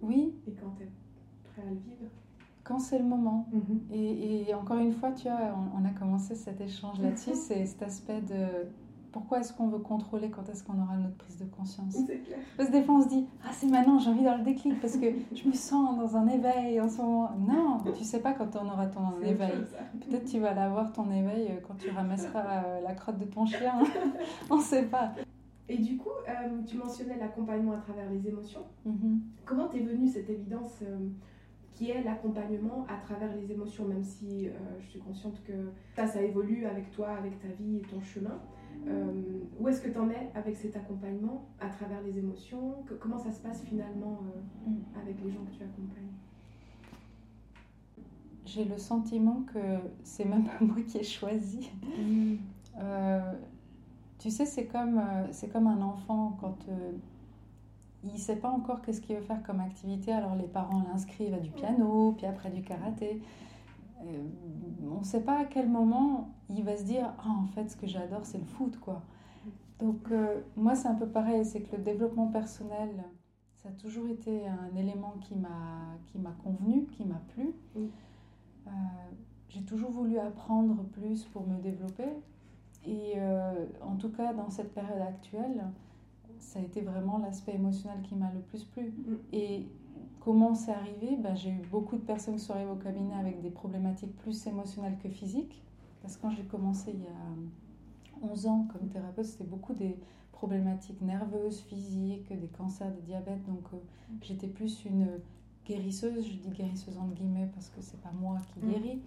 Oui. 0.00 0.34
Et 0.48 0.52
quand 0.52 0.74
tu 0.76 0.82
es 0.82 0.88
prêt 1.52 1.62
à 1.62 1.70
le 1.70 1.76
vivre. 1.76 2.10
Quand 2.64 2.78
c'est 2.78 2.98
le 2.98 3.04
moment. 3.04 3.48
Mm-hmm. 3.54 3.94
et, 3.94 4.50
et, 4.50 4.54
encore 4.54 4.78
une 4.78 4.92
fois, 4.92 5.12
tu 5.12 5.28
vois, 5.28 5.54
on, 5.56 5.80
on 5.80 5.84
a 5.84 5.90
commencé 5.90 6.34
cet 6.34 6.60
échange 6.60 7.00
là-dessus, 7.00 7.30
c'est 7.34 7.64
cet 7.66 7.82
aspect 7.82 8.20
de 8.22 8.66
pourquoi 9.12 9.40
est-ce 9.40 9.52
qu'on 9.52 9.68
veut 9.68 9.78
contrôler 9.78 10.30
quand 10.30 10.48
est-ce 10.48 10.62
qu'on 10.62 10.80
aura 10.80 10.96
notre 10.96 11.16
prise 11.16 11.36
de 11.36 11.44
conscience 11.44 11.96
Parce 12.56 12.68
que 12.68 12.72
des 12.72 12.82
fois 12.82 12.96
on 12.96 13.02
se 13.02 13.08
dit 13.08 13.26
Ah, 13.44 13.50
c'est 13.52 13.66
maintenant, 13.66 13.98
j'ai 13.98 14.10
envie 14.10 14.24
dans 14.24 14.36
le 14.36 14.44
déclic 14.44 14.80
parce 14.80 14.96
que 14.96 15.06
je 15.34 15.48
me 15.48 15.52
sens 15.52 15.98
dans 15.98 16.16
un 16.16 16.28
éveil 16.28 16.80
en 16.80 16.88
ce 16.88 16.98
moment. 16.98 17.30
Non, 17.38 17.92
tu 17.96 18.04
sais 18.04 18.20
pas 18.20 18.32
quand 18.32 18.56
on 18.56 18.66
aura 18.66 18.86
ton 18.86 19.20
éveil. 19.22 19.52
Peut-être 20.08 20.24
tu 20.24 20.38
vas 20.38 20.54
l'avoir 20.54 20.92
ton 20.92 21.10
éveil 21.10 21.48
euh, 21.48 21.60
quand 21.66 21.74
tu 21.74 21.90
ramasseras 21.90 22.64
euh, 22.64 22.80
la 22.80 22.94
crotte 22.94 23.18
de 23.18 23.24
ton 23.24 23.46
chien. 23.46 23.74
on 24.50 24.56
ne 24.58 24.62
sait 24.62 24.84
pas. 24.84 25.12
Et 25.68 25.78
du 25.78 25.96
coup, 25.96 26.10
euh, 26.28 26.62
tu 26.66 26.76
mentionnais 26.76 27.18
l'accompagnement 27.18 27.72
à 27.72 27.78
travers 27.78 28.10
les 28.10 28.28
émotions. 28.28 28.64
Mm-hmm. 28.86 29.18
Comment 29.44 29.68
t'es 29.68 29.80
venue 29.80 30.08
cette 30.08 30.28
évidence 30.28 30.82
qui 31.72 31.90
est 31.90 32.02
l'accompagnement 32.02 32.84
à 32.88 32.96
travers 33.04 33.34
les 33.34 33.50
émotions, 33.52 33.86
même 33.86 34.02
si 34.02 34.48
je 34.80 34.86
suis 34.86 34.98
consciente 35.00 35.42
que 35.44 35.70
ça, 35.94 36.06
ça 36.06 36.20
évolue 36.20 36.66
avec 36.66 36.90
toi, 36.90 37.10
avec 37.10 37.38
ta 37.40 37.48
vie 37.48 37.76
et 37.76 37.82
ton 37.82 38.00
chemin? 38.00 38.38
Euh, 38.86 39.40
où 39.58 39.68
est-ce 39.68 39.82
que 39.82 39.88
tu 39.88 39.98
en 39.98 40.10
es 40.10 40.30
avec 40.34 40.56
cet 40.56 40.76
accompagnement 40.76 41.46
à 41.60 41.68
travers 41.68 42.00
les 42.02 42.18
émotions? 42.18 42.76
Comment 42.98 43.18
ça 43.18 43.30
se 43.30 43.40
passe 43.40 43.62
finalement 43.62 44.20
euh, 44.22 44.70
mm. 44.70 45.00
avec 45.00 45.22
les 45.22 45.30
gens 45.30 45.44
que 45.44 45.56
tu 45.56 45.62
accompagnes? 45.62 46.12
J'ai 48.46 48.64
le 48.64 48.78
sentiment 48.78 49.42
que 49.52 49.78
c'est 50.02 50.24
même 50.24 50.44
pas 50.44 50.64
moi 50.64 50.76
qui 50.86 50.98
ai 50.98 51.04
choisi. 51.04 51.70
Mm. 51.84 52.36
Euh, 52.78 53.32
tu 54.18 54.30
sais, 54.30 54.46
c'est 54.46 54.66
comme, 54.66 55.00
c'est 55.30 55.48
comme 55.48 55.66
un 55.66 55.80
enfant 55.82 56.36
quand 56.40 56.66
il 58.04 58.12
ne 58.12 58.18
sait 58.18 58.36
pas 58.36 58.50
encore 58.50 58.82
qu'est-ce 58.82 59.00
qu'il 59.00 59.16
veut 59.16 59.22
faire 59.22 59.42
comme 59.42 59.60
activité. 59.60 60.12
Alors 60.12 60.34
les 60.36 60.46
parents 60.46 60.82
l'inscrivent 60.90 61.34
à 61.34 61.38
du 61.38 61.50
piano, 61.50 62.12
puis 62.16 62.26
après 62.26 62.50
du 62.50 62.62
karaté. 62.62 63.22
Euh, 64.02 64.28
on 64.90 65.00
ne 65.00 65.04
sait 65.04 65.22
pas 65.22 65.38
à 65.38 65.44
quel 65.44 65.68
moment 65.68 66.34
il 66.48 66.64
va 66.64 66.76
se 66.76 66.84
dire 66.84 67.12
ah, 67.18 67.30
en 67.42 67.46
fait, 67.46 67.68
ce 67.68 67.76
que 67.76 67.86
j'adore, 67.86 68.24
c'est 68.24 68.38
le 68.38 68.44
foot. 68.44 68.78
quoi. 68.78 69.02
Donc, 69.78 70.10
euh, 70.10 70.40
moi, 70.56 70.74
c'est 70.74 70.88
un 70.88 70.94
peu 70.94 71.06
pareil 71.06 71.44
c'est 71.44 71.62
que 71.62 71.76
le 71.76 71.82
développement 71.82 72.28
personnel, 72.28 72.90
ça 73.54 73.68
a 73.68 73.72
toujours 73.72 74.08
été 74.08 74.46
un 74.46 74.74
élément 74.76 75.14
qui 75.20 75.36
m'a 75.36 76.32
convenu, 76.42 76.86
qui 76.86 77.04
m'a 77.04 77.20
plu. 77.34 77.52
Euh, 77.76 78.70
j'ai 79.48 79.62
toujours 79.62 79.90
voulu 79.90 80.18
apprendre 80.18 80.84
plus 80.92 81.24
pour 81.24 81.46
me 81.46 81.58
développer. 81.58 82.08
Et 82.86 83.16
en 83.82 83.96
tout 83.96 84.08
cas, 84.08 84.32
dans 84.32 84.48
cette 84.48 84.72
période 84.72 85.02
actuelle, 85.02 85.66
ça 86.38 86.58
a 86.58 86.62
été 86.62 86.80
vraiment 86.80 87.18
l'aspect 87.18 87.54
émotionnel 87.54 88.00
qui 88.02 88.14
m'a 88.14 88.32
le 88.32 88.40
plus 88.40 88.64
plu. 88.64 88.84
Mm. 88.84 89.16
Et 89.32 89.68
comment 90.20 90.54
c'est 90.54 90.72
arrivé 90.72 91.16
ben, 91.16 91.34
J'ai 91.34 91.50
eu 91.50 91.62
beaucoup 91.70 91.96
de 91.96 92.02
personnes 92.02 92.34
qui 92.34 92.40
sont 92.40 92.52
arrivées 92.52 92.70
au 92.70 92.76
cabinet 92.76 93.14
avec 93.14 93.40
des 93.40 93.50
problématiques 93.50 94.14
plus 94.16 94.46
émotionnelles 94.46 94.98
que 95.02 95.08
physiques. 95.08 95.62
Parce 96.02 96.16
que 96.16 96.22
quand 96.22 96.30
j'ai 96.30 96.44
commencé 96.44 96.92
il 96.94 97.02
y 97.02 97.06
a 97.06 98.30
11 98.30 98.46
ans 98.46 98.68
comme 98.72 98.88
thérapeute, 98.88 99.24
c'était 99.24 99.44
beaucoup 99.44 99.74
des 99.74 99.96
problématiques 100.32 101.00
nerveuses, 101.02 101.60
physiques, 101.60 102.28
des 102.28 102.48
cancers, 102.48 102.90
des 102.92 103.02
diabètes. 103.02 103.44
Donc 103.46 103.64
euh, 103.72 103.76
mm. 103.76 104.18
j'étais 104.22 104.48
plus 104.48 104.84
une 104.84 105.08
guérisseuse, 105.66 106.26
je 106.26 106.36
dis 106.36 106.50
guérisseuse 106.50 106.96
entre 106.96 107.14
guillemets 107.14 107.50
parce 107.52 107.68
que 107.68 107.80
c'est 107.80 108.00
pas 108.00 108.12
moi 108.12 108.38
qui 108.54 108.64
mm. 108.64 108.70
guéris. 108.70 109.02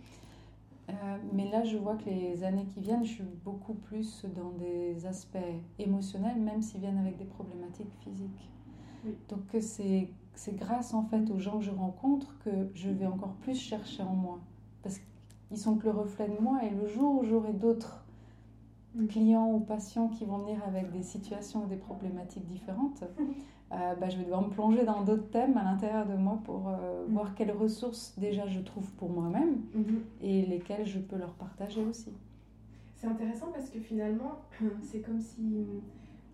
Euh, 0.89 1.17
mais 1.31 1.49
là, 1.49 1.63
je 1.63 1.77
vois 1.77 1.95
que 1.95 2.09
les 2.09 2.43
années 2.43 2.65
qui 2.65 2.81
viennent, 2.81 3.05
je 3.05 3.11
suis 3.13 3.23
beaucoup 3.45 3.73
plus 3.73 4.25
dans 4.35 4.51
des 4.51 5.05
aspects 5.05 5.37
émotionnels, 5.79 6.39
même 6.41 6.61
s'ils 6.61 6.81
viennent 6.81 6.97
avec 6.97 7.17
des 7.17 7.25
problématiques 7.25 7.91
physiques. 8.03 8.49
Donc 9.29 9.41
c'est 9.59 10.09
grâce 10.49 10.93
en 10.93 11.03
fait 11.03 11.29
aux 11.29 11.39
gens 11.39 11.59
que 11.59 11.65
je 11.65 11.71
rencontre 11.71 12.37
que 12.43 12.69
je 12.73 12.89
vais 12.89 13.05
encore 13.05 13.33
plus 13.41 13.55
chercher 13.55 14.03
en 14.03 14.13
moi. 14.13 14.39
Parce 14.81 14.99
qu'ils 14.99 15.57
sont 15.57 15.75
que 15.77 15.85
le 15.85 15.91
reflet 15.91 16.27
de 16.27 16.41
moi 16.41 16.61
et 16.63 16.69
le 16.69 16.87
jour 16.87 17.19
où 17.19 17.23
j'aurai 17.23 17.53
d'autres 17.53 18.03
mm. 18.95 19.07
clients 19.07 19.51
ou 19.51 19.59
patients 19.59 20.09
qui 20.09 20.25
vont 20.25 20.39
venir 20.39 20.59
avec 20.67 20.91
des 20.91 21.03
situations 21.03 21.63
ou 21.63 21.67
des 21.67 21.77
problématiques 21.77 22.47
différentes, 22.47 23.03
Euh, 23.73 23.95
bah, 23.95 24.07
je 24.07 24.17
vais 24.17 24.23
devoir 24.23 24.43
me 24.43 24.49
plonger 24.49 24.83
dans 24.85 25.01
d'autres 25.03 25.29
thèmes 25.31 25.57
à 25.57 25.63
l'intérieur 25.63 26.05
de 26.05 26.13
moi 26.13 26.39
pour 26.43 26.69
euh, 26.69 27.07
mm. 27.07 27.13
voir 27.13 27.33
quelles 27.33 27.51
ressources 27.51 28.13
déjà 28.17 28.45
je 28.45 28.59
trouve 28.59 28.91
pour 28.93 29.09
moi-même 29.09 29.61
mm-hmm. 29.75 29.99
et 30.21 30.45
lesquelles 30.45 30.85
je 30.85 30.99
peux 30.99 31.17
leur 31.17 31.33
partager 31.33 31.83
aussi. 31.83 32.11
C'est 32.95 33.07
intéressant 33.07 33.47
parce 33.51 33.69
que 33.69 33.79
finalement, 33.79 34.41
c'est 34.83 34.99
comme 34.99 35.19
si 35.19 35.65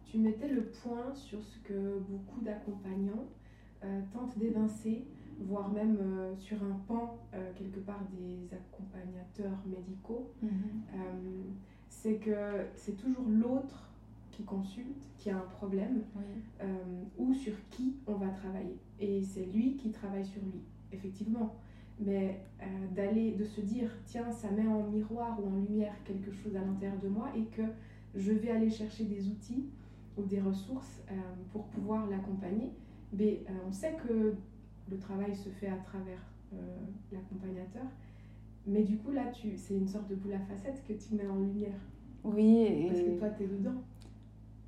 tu 0.06 0.18
mettais 0.18 0.50
le 0.50 0.64
point 0.64 1.14
sur 1.14 1.42
ce 1.42 1.60
que 1.60 2.00
beaucoup 2.10 2.42
d'accompagnants 2.42 3.24
euh, 3.84 4.02
tentent 4.12 4.38
d'évincer, 4.38 5.06
voire 5.40 5.72
même 5.72 5.98
sur 6.38 6.58
un 6.64 6.78
pan 6.86 7.18
quelque 7.56 7.80
part 7.80 8.02
des 8.12 8.54
accompagnateurs 8.54 9.58
médicaux. 9.66 10.32
Mm-hmm. 10.44 11.00
c'est 11.88 12.16
que 12.16 12.66
c'est 12.76 12.98
toujours 12.98 13.24
l'autre 13.26 13.90
consulte, 14.44 15.08
qui 15.18 15.30
a 15.30 15.38
un 15.38 15.48
problème, 15.58 16.02
euh, 16.62 16.66
ou 17.18 17.34
sur 17.34 17.54
qui 17.70 17.96
on 18.08 18.16
va 18.16 18.30
travailler. 18.30 18.78
Et 19.00 19.22
c'est 19.22 19.46
lui 19.46 19.76
qui 19.76 19.92
travaille 19.92 20.26
sur 20.26 20.42
lui, 20.42 20.62
effectivement. 20.92 21.56
Mais 22.00 22.40
euh, 22.62 22.66
d'aller, 22.96 23.32
de 23.32 23.44
se 23.44 23.62
dire, 23.62 23.92
tiens, 24.06 24.32
ça 24.32 24.50
met 24.52 24.68
en 24.68 24.84
miroir 24.84 25.38
ou 25.40 25.50
en 25.50 25.56
lumière 25.56 25.94
quelque 26.06 26.32
chose 26.32 26.56
à 26.56 26.62
l'intérieur 26.62 27.00
de 27.02 27.10
moi 27.10 27.30
et 27.36 27.44
que 27.56 27.64
je 28.16 28.32
vais 28.32 28.52
aller 28.52 28.70
chercher 28.70 29.04
des 29.04 29.28
outils 29.28 29.66
ou 30.18 30.24
des 30.24 30.40
ressources 30.40 31.02
euh, 31.12 31.16
pour 31.52 31.66
pouvoir 31.66 32.10
l'accompagner. 32.10 32.72
Mais 33.14 33.44
on 33.68 33.72
sait 33.72 33.96
que 34.08 34.36
le 34.90 34.98
travail 35.00 35.36
se 35.36 35.50
fait 35.50 35.70
à 35.70 35.78
travers 35.78 36.22
l'accompagnateur. 37.12 37.86
Mais 38.68 38.84
du 38.84 38.98
coup, 38.98 39.12
là, 39.12 39.26
tu, 39.34 39.58
c'est 39.58 39.76
une 39.76 39.88
sorte 39.88 40.08
de 40.10 40.16
boule 40.16 40.34
à 40.34 40.40
facettes 40.40 40.84
que 40.88 40.94
tu 40.94 41.16
mets 41.16 41.28
en 41.28 41.38
lumière. 41.38 41.80
Oui. 42.24 42.88
Parce 42.88 43.02
que 43.02 43.18
toi, 43.18 43.30
tu 43.30 43.44
es 43.44 43.48
dedans. 43.48 43.82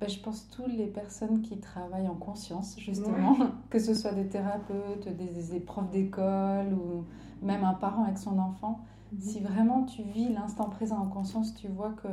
Bah, 0.00 0.08
je 0.08 0.18
pense 0.18 0.48
toutes 0.48 0.72
les 0.72 0.88
personnes 0.88 1.42
qui 1.42 1.58
travaillent 1.58 2.08
en 2.08 2.16
conscience, 2.16 2.76
justement, 2.80 3.36
que 3.70 3.78
ce 3.78 3.94
soit 3.94 4.12
des 4.12 4.26
thérapeutes, 4.26 5.08
des, 5.08 5.60
profs 5.60 5.90
d'école 5.90 6.72
ou 6.72 7.04
même 7.44 7.62
un 7.62 7.74
parent 7.74 8.02
avec 8.04 8.18
son 8.18 8.38
enfant. 8.38 8.80
Mhm. 9.12 9.20
Si 9.20 9.40
vraiment 9.40 9.84
tu 9.84 10.02
vis 10.02 10.28
l'instant 10.30 10.68
présent 10.68 10.98
en 10.98 11.06
conscience, 11.06 11.54
tu 11.54 11.68
vois 11.68 11.92
que 11.92 12.08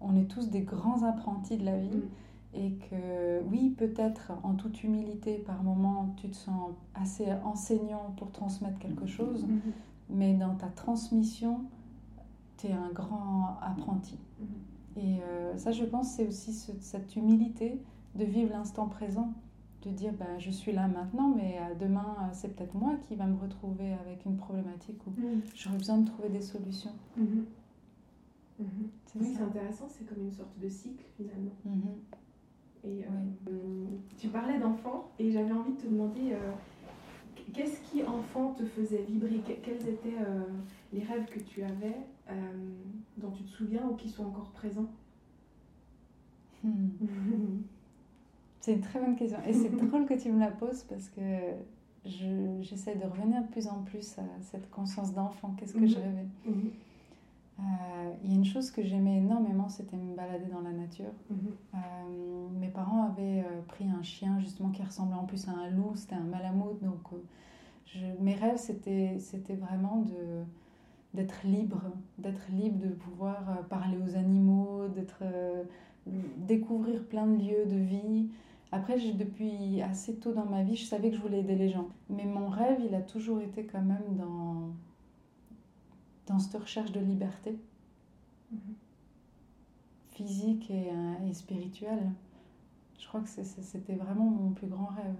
on 0.00 0.16
est 0.16 0.26
tous 0.26 0.48
des 0.48 0.62
grands 0.62 1.02
apprentis 1.02 1.58
de 1.58 1.66
la 1.66 1.78
vie. 1.78 1.96
Mhm. 1.96 2.08
Et 2.54 2.72
que 2.72 3.42
oui, 3.50 3.74
peut-être 3.76 4.32
en 4.42 4.54
toute 4.54 4.82
humilité, 4.82 5.38
par 5.38 5.62
moment, 5.62 6.14
tu 6.16 6.30
te 6.30 6.36
sens 6.36 6.70
assez 6.94 7.26
enseignant 7.44 8.14
pour 8.16 8.32
transmettre 8.32 8.78
quelque 8.78 9.06
chose, 9.06 9.44
mhm. 9.44 9.60
mais 10.08 10.34
dans 10.34 10.54
ta 10.54 10.68
transmission, 10.68 11.60
tu 12.56 12.68
es 12.68 12.72
un 12.72 12.90
grand 12.92 13.58
apprenti. 13.60 14.18
Et 14.96 15.20
euh, 15.22 15.56
ça, 15.56 15.72
je 15.72 15.84
pense, 15.84 16.12
c'est 16.12 16.26
aussi 16.26 16.52
cette 16.52 17.16
humilité 17.16 17.80
de 18.16 18.24
vivre 18.24 18.52
l'instant 18.52 18.88
présent, 18.88 19.32
de 19.82 19.90
dire 19.90 20.12
ben, 20.12 20.38
je 20.38 20.50
suis 20.50 20.72
là 20.72 20.88
maintenant, 20.88 21.32
mais 21.36 21.58
euh, 21.58 21.74
demain, 21.78 22.16
euh, 22.20 22.28
c'est 22.32 22.54
peut-être 22.56 22.74
moi 22.74 22.96
qui 23.06 23.14
va 23.14 23.26
me 23.26 23.38
retrouver 23.38 23.92
avec 23.92 24.24
une 24.24 24.36
problématique 24.36 24.98
où 25.06 25.10
mm. 25.10 25.42
j'aurais 25.54 25.78
besoin 25.78 25.98
de 25.98 26.06
trouver 26.06 26.30
des 26.30 26.42
solutions. 26.42 26.94
Oui, 29.14 29.34
c'est 29.36 29.42
intéressant, 29.42 29.86
c'est 29.88 30.04
comme 30.04 30.24
une 30.24 30.32
sorte 30.32 30.58
de 30.58 30.68
cycle 30.68 31.04
finalement. 31.16 31.52
Et 32.88 33.04
tu 34.16 34.28
parlais 34.28 34.58
d'enfants 34.58 35.10
et 35.18 35.30
j'avais 35.30 35.52
envie 35.52 35.72
de 35.72 35.80
te 35.80 35.86
demander 35.86 36.34
qu'est-ce 37.52 37.80
qui 37.90 38.02
enfant 38.02 38.54
te 38.54 38.64
faisait 38.64 39.02
vibrer? 39.02 39.40
Quels 39.62 39.88
étaient 39.88 40.16
les 40.92 41.02
rêves 41.02 41.26
que 41.26 41.38
tu 41.40 41.62
avais 41.62 41.96
euh, 42.30 42.34
dont 43.16 43.30
tu 43.30 43.42
te 43.44 43.50
souviens 43.50 43.86
ou 43.90 43.94
qui 43.94 44.08
sont 44.08 44.26
encore 44.26 44.50
présents? 44.50 44.88
Hmm. 46.64 46.88
C'est 48.60 48.74
une 48.74 48.80
très 48.80 49.00
bonne 49.00 49.16
question. 49.16 49.38
Et 49.46 49.52
c'est 49.52 49.70
drôle 49.70 50.04
que 50.04 50.20
tu 50.20 50.30
me 50.30 50.40
la 50.40 50.50
poses 50.50 50.82
parce 50.82 51.08
que 51.08 51.20
j'essaie 52.04 52.96
de 52.96 53.04
revenir 53.04 53.40
de 53.42 53.46
plus 53.46 53.66
en 53.66 53.82
plus 53.82 54.18
à 54.18 54.24
cette 54.42 54.68
conscience 54.70 55.14
d'enfant. 55.14 55.54
Qu'est-ce 55.56 55.74
que 55.74 55.86
je 55.86 55.96
mhm. 55.96 56.02
rêvais? 56.02 56.26
Mhm. 56.44 56.70
Euh, 57.58 57.62
Il 58.22 58.30
y 58.30 58.32
a 58.32 58.36
une 58.36 58.44
chose 58.44 58.70
que 58.70 58.82
j'aimais 58.82 59.18
énormément, 59.18 59.68
c'était 59.68 59.96
me 59.96 60.14
balader 60.14 60.46
dans 60.46 60.60
la 60.60 60.72
nature. 60.72 61.12
Mhm. 61.30 61.38
Euh, 61.74 61.78
mes 62.58 62.68
parents 62.68 63.04
avaient 63.04 63.44
pris 63.68 63.88
un 63.88 64.02
chien 64.02 64.38
justement 64.40 64.70
qui 64.70 64.82
ressemblait 64.82 65.16
en 65.16 65.24
plus 65.24 65.48
à 65.48 65.52
un 65.52 65.70
loup, 65.70 65.92
c'était 65.94 66.16
un 66.16 66.24
malamute. 66.24 66.82
Donc 66.82 67.02
mes 68.20 68.34
rêves, 68.34 68.58
c'était 68.58 69.18
vraiment 69.54 70.02
de 70.02 70.44
d'être 71.14 71.44
libre, 71.44 71.82
d'être 72.18 72.50
libre 72.50 72.78
de 72.86 72.92
pouvoir 72.92 73.42
euh, 73.48 73.62
parler 73.62 73.96
aux 73.96 74.16
animaux, 74.16 74.88
d'être 74.88 75.22
euh, 75.22 75.64
découvrir 76.36 77.04
plein 77.04 77.26
de 77.26 77.42
lieux 77.42 77.66
de 77.66 77.76
vie. 77.76 78.28
Après, 78.70 78.96
depuis 78.98 79.80
assez 79.80 80.16
tôt 80.16 80.32
dans 80.32 80.44
ma 80.44 80.62
vie, 80.62 80.76
je 80.76 80.84
savais 80.84 81.10
que 81.10 81.16
je 81.16 81.20
voulais 81.22 81.40
aider 81.40 81.54
les 81.54 81.70
gens. 81.70 81.88
Mais 82.10 82.24
mon 82.24 82.48
rêve, 82.48 82.78
il 82.86 82.94
a 82.94 83.00
toujours 83.00 83.40
été 83.40 83.64
quand 83.64 83.80
même 83.80 84.16
dans, 84.18 84.68
dans 86.28 86.38
cette 86.38 86.60
recherche 86.60 86.92
de 86.92 87.00
liberté 87.00 87.58
mm-hmm. 88.52 88.74
physique 90.12 90.70
et, 90.70 90.90
euh, 90.90 91.28
et, 91.28 91.34
spirituelle. 91.34 92.10
Je 92.98 93.06
crois 93.06 93.20
que 93.20 93.28
c'était 93.28 93.94
vraiment 93.94 94.24
mon 94.24 94.50
plus 94.50 94.66
grand 94.66 94.86
rêve. 94.86 95.16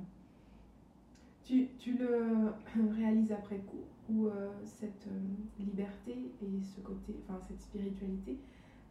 Tu, 1.45 1.69
tu 1.79 1.97
le 1.97 2.53
réalises 2.97 3.33
après 3.33 3.59
coup 3.59 3.85
où 4.11 4.27
euh, 4.27 4.51
cette 4.65 5.07
euh, 5.07 5.63
liberté 5.63 6.33
et 6.43 6.63
ce 6.63 6.81
côté, 6.81 7.15
enfin 7.29 7.39
cette 7.47 7.61
spiritualité, 7.61 8.39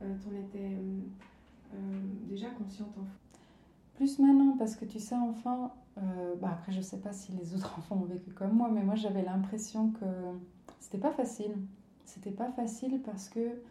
euh, 0.02 0.16
t'en 0.24 0.36
étais 0.36 0.78
déjà 2.30 2.50
consciente 2.52 2.90
enfant 2.98 3.20
Plus 3.96 4.20
maintenant, 4.20 4.56
parce 4.58 4.76
que 4.76 4.86
tu 4.86 5.00
sais, 5.00 5.16
enfant, 5.16 5.76
bah 6.40 6.52
après 6.52 6.72
je 6.72 6.82
sais 6.82 7.00
pas 7.00 7.12
si 7.12 7.32
les 7.34 7.56
autres 7.56 7.74
enfants 7.78 7.98
ont 7.98 8.06
vécu 8.06 8.32
comme 8.32 8.54
moi, 8.54 8.70
mais 8.72 8.84
moi 8.84 8.96
j'avais 8.96 9.24
l'impression 9.24 9.92
que 9.92 10.06
c'était 10.80 11.00
pas 11.00 11.12
facile. 11.12 11.54
C'était 12.08 12.32
pas 12.32 12.50
facile 12.52 13.00
parce 13.06 13.30
que 13.30 13.62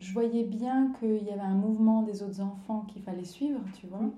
je 0.00 0.12
voyais 0.12 0.44
bien 0.44 0.92
qu'il 0.98 1.24
y 1.24 1.30
avait 1.30 1.40
un 1.40 1.54
mouvement 1.54 2.02
des 2.02 2.22
autres 2.22 2.40
enfants 2.40 2.86
qu'il 2.88 3.02
fallait 3.02 3.24
suivre, 3.24 3.60
tu 3.74 3.86
vois 3.86 4.10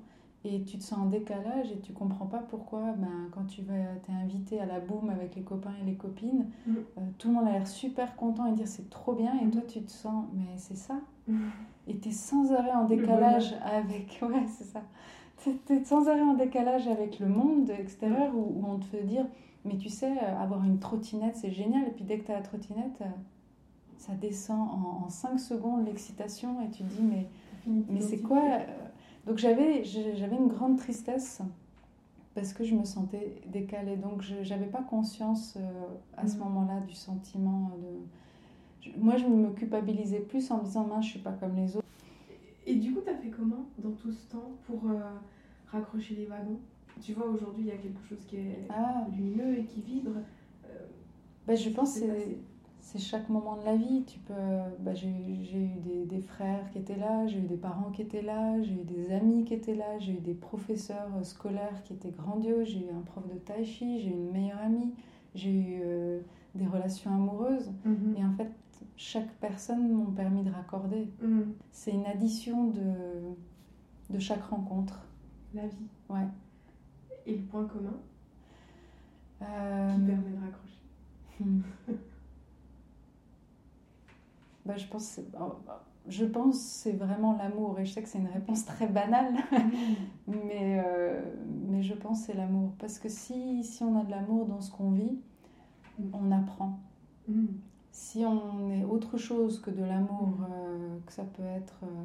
et 0.45 0.63
tu 0.63 0.79
te 0.79 0.83
sens 0.83 0.99
en 0.99 1.07
décalage 1.07 1.71
et 1.71 1.79
tu 1.81 1.93
comprends 1.93 2.27
pas 2.27 2.39
pourquoi 2.39 2.93
ben, 2.97 3.29
quand 3.33 3.45
tu 3.45 3.63
vas 3.63 3.75
t'es 4.07 4.13
invité 4.13 4.59
à 4.59 4.67
la 4.67 4.81
boum 4.81 5.11
avec 5.11 5.37
les 5.37 5.43
copains 5.43 5.75
et 5.83 5.85
les 5.85 5.97
copines 5.97 6.47
mm. 6.67 6.75
euh, 6.77 7.01
tout 7.19 7.29
le 7.29 7.35
monde 7.35 7.49
a 7.49 7.53
l'air 7.53 7.67
super 7.67 8.17
content 8.17 8.47
et 8.47 8.53
dire 8.53 8.67
c'est 8.67 8.89
trop 8.89 9.13
bien 9.13 9.39
et 9.41 9.45
mm. 9.45 9.51
toi 9.51 9.63
tu 9.69 9.83
te 9.83 9.91
sens 9.91 10.25
mais 10.33 10.57
c'est 10.57 10.77
ça 10.77 10.95
mm. 11.29 11.39
et 11.89 11.99
tu 11.99 12.09
es 12.09 12.13
sans 12.13 12.53
arrêt 12.53 12.73
en 12.73 12.85
décalage 12.85 13.55
avec 13.63 14.19
ouais 14.23 14.47
c'est 14.47 14.65
ça 14.65 14.83
tu 15.67 15.75
es 15.75 15.85
sans 15.85 16.09
arrêt 16.09 16.23
en 16.23 16.35
décalage 16.35 16.89
avec 16.89 17.19
le 17.19 17.29
monde 17.29 17.71
extérieur 17.71 18.35
où, 18.35 18.65
on 18.67 18.79
te 18.79 18.87
fait 18.87 19.03
dire 19.03 19.27
mais 19.65 19.77
tu 19.77 19.89
sais 19.89 20.11
euh, 20.11 20.39
avoir 20.39 20.65
une 20.65 20.79
trottinette 20.79 21.37
c'est 21.37 21.53
génial 21.53 21.87
et 21.87 21.91
puis 21.91 22.05
dès 22.05 22.19
que 22.19 22.27
tu 22.27 22.33
as 22.33 22.37
la 22.37 22.43
trottinette 22.43 23.01
euh, 23.03 23.07
ça 23.99 24.15
descend 24.15 24.61
en, 24.61 25.05
en 25.05 25.09
5 25.09 25.39
secondes 25.39 25.85
l'excitation 25.87 26.63
et 26.63 26.71
tu 26.71 26.83
te 26.83 26.95
dis 26.95 27.03
mais 27.03 27.27
mais 27.67 28.01
c'est 28.01 28.21
quoi 28.21 28.41
donc 29.27 29.39
j'avais, 29.39 29.83
une 29.85 30.49
grande 30.49 30.79
tristesse 30.79 31.43
parce 32.35 32.53
que 32.53 32.65
je 32.65 32.75
me 32.75 32.85
sentais 32.85 33.41
décalée. 33.47 33.97
Donc, 33.97 34.23
je 34.23 34.49
n'avais 34.49 34.67
pas 34.67 34.83
conscience 34.83 35.57
euh, 35.57 35.61
à 36.17 36.27
ce 36.27 36.37
mm. 36.37 36.41
moment-là 36.41 36.81
du 36.81 36.95
sentiment 36.95 37.71
de. 37.77 38.91
moi, 38.99 39.17
je 39.17 39.27
me 39.27 39.51
culpabilisais 39.51 40.21
plus 40.21 40.51
en 40.51 40.59
me 40.59 40.65
disant, 40.65 40.87
mince, 40.87 41.07
je 41.07 41.11
suis 41.11 41.21
pas 41.21 41.33
comme 41.33 41.57
les 41.57 41.77
autres. 41.77 41.87
Et 42.67 42.77
du 42.77 42.93
coup, 42.93 43.01
tu 43.05 43.11
as 43.11 43.17
fait 43.17 43.31
comment 43.31 43.67
dans 43.79 43.93
tout 43.93 44.13
ce 44.13 44.27
temps 44.31 44.51
pour 44.67 44.89
euh, 44.91 45.01
raccrocher 45.67 46.15
les 46.15 46.27
wagons? 46.27 46.61
Tu 47.01 47.13
vois, 47.13 47.27
aujourd'hui, 47.27 47.65
il 47.65 47.69
y 47.69 47.73
a 47.73 47.77
quelque 47.77 48.03
chose 48.09 48.25
qui 48.27 48.37
est 48.37 48.67
ah. 48.69 49.07
lumineux 49.15 49.59
et 49.59 49.65
qui 49.65 49.81
vibre. 49.81 50.11
Euh, 50.65 50.69
ben, 51.47 51.57
je 51.57 51.71
pense 51.71 51.99
que 51.99 52.07
c'est 52.81 52.99
chaque 52.99 53.29
moment 53.29 53.57
de 53.57 53.65
la 53.65 53.77
vie. 53.77 54.05
Tu 54.05 54.19
peux, 54.21 54.35
bah, 54.81 54.95
j'ai 54.95 55.09
eu 55.09 55.79
des, 55.81 56.05
des, 56.07 56.21
frères 56.21 56.71
qui 56.71 56.79
étaient 56.79 56.97
là, 56.97 57.27
j'ai 57.27 57.39
eu 57.39 57.47
des 57.47 57.57
parents 57.57 57.91
qui 57.91 58.03
étaient 58.03 58.23
là, 58.23 58.61
j'ai 58.63 58.73
eu 58.73 58.85
des 58.85 59.13
amis 59.13 59.45
qui 59.45 59.55
étaient 59.55 59.75
là, 59.75 59.99
j'ai 59.99 60.13
eu 60.13 60.21
des 60.21 60.35
professeurs 60.35 61.09
euh, 61.19 61.23
scolaires 61.23 61.83
qui 61.85 61.93
étaient 61.93 62.11
grandioses, 62.11 62.69
j'ai 62.69 62.81
eu 62.81 62.91
un 62.91 63.03
prof 63.03 63.27
de 63.29 63.39
tai 63.39 63.65
chi, 63.65 64.01
j'ai 64.01 64.09
eu 64.09 64.13
une 64.13 64.33
meilleure 64.33 64.61
amie, 64.61 64.93
j'ai 65.35 65.53
eu 65.53 65.81
euh, 65.83 66.21
des 66.55 66.67
relations 66.67 67.11
amoureuses. 67.11 67.71
Mhm. 67.85 68.17
Et 68.19 68.25
en 68.25 68.33
fait, 68.33 68.51
chaque 68.97 69.31
personne 69.41 69.91
m'ont 69.93 70.11
permis 70.11 70.43
de 70.43 70.51
raccorder. 70.51 71.09
Mhm. 71.23 71.55
C'est 71.71 71.93
une 71.93 72.07
addition 72.07 72.69
de, 72.69 74.13
de 74.13 74.19
chaque 74.19 74.43
rencontre. 74.45 75.07
La 75.55 75.67
vie. 75.67 75.89
Ouais. 76.09 76.27
Et 77.27 77.37
le 77.37 77.43
point 77.43 77.65
commun 77.65 77.97
euh... 79.43 79.95
qui 79.95 80.01
permet 80.01 80.31
de 80.31 80.41
raccrocher 80.41 80.81
hmm. 81.41 81.61
bah, 84.67 84.77
je 84.77 84.87
pense 84.87 85.21
oh, 85.41 85.55
je 86.09 86.25
pense 86.25 86.59
c'est 86.59 86.93
vraiment 86.93 87.37
l'amour 87.37 87.79
et 87.79 87.85
je 87.85 87.93
sais 87.93 88.03
que 88.03 88.09
c'est 88.09 88.19
une 88.19 88.29
réponse 88.29 88.65
très 88.65 88.87
banale 88.87 89.35
mais 90.27 90.83
euh, 90.85 91.21
mais 91.69 91.83
je 91.83 91.95
pense 91.95 92.23
c'est 92.23 92.35
l'amour 92.35 92.73
parce 92.79 92.99
que 92.99 93.09
si 93.09 93.65
si 93.65 93.83
on 93.83 93.99
a 93.99 94.05
de 94.05 94.11
l'amour 94.11 94.47
dans 94.47 94.61
ce 94.61 94.71
qu'on 94.71 94.91
vit 94.91 95.19
on 96.13 96.33
apprend 96.33 96.79
mm. 97.29 97.47
si 97.93 98.25
on 98.25 98.71
est 98.73 98.85
autre 98.85 99.19
chose 99.19 99.61
que 99.61 99.71
de 99.71 99.83
l'amour 99.83 100.39
euh, 100.51 100.99
que 101.07 101.13
ça 101.13 101.25
peut 101.25 101.45
être 101.45 101.81
euh, 101.85 102.05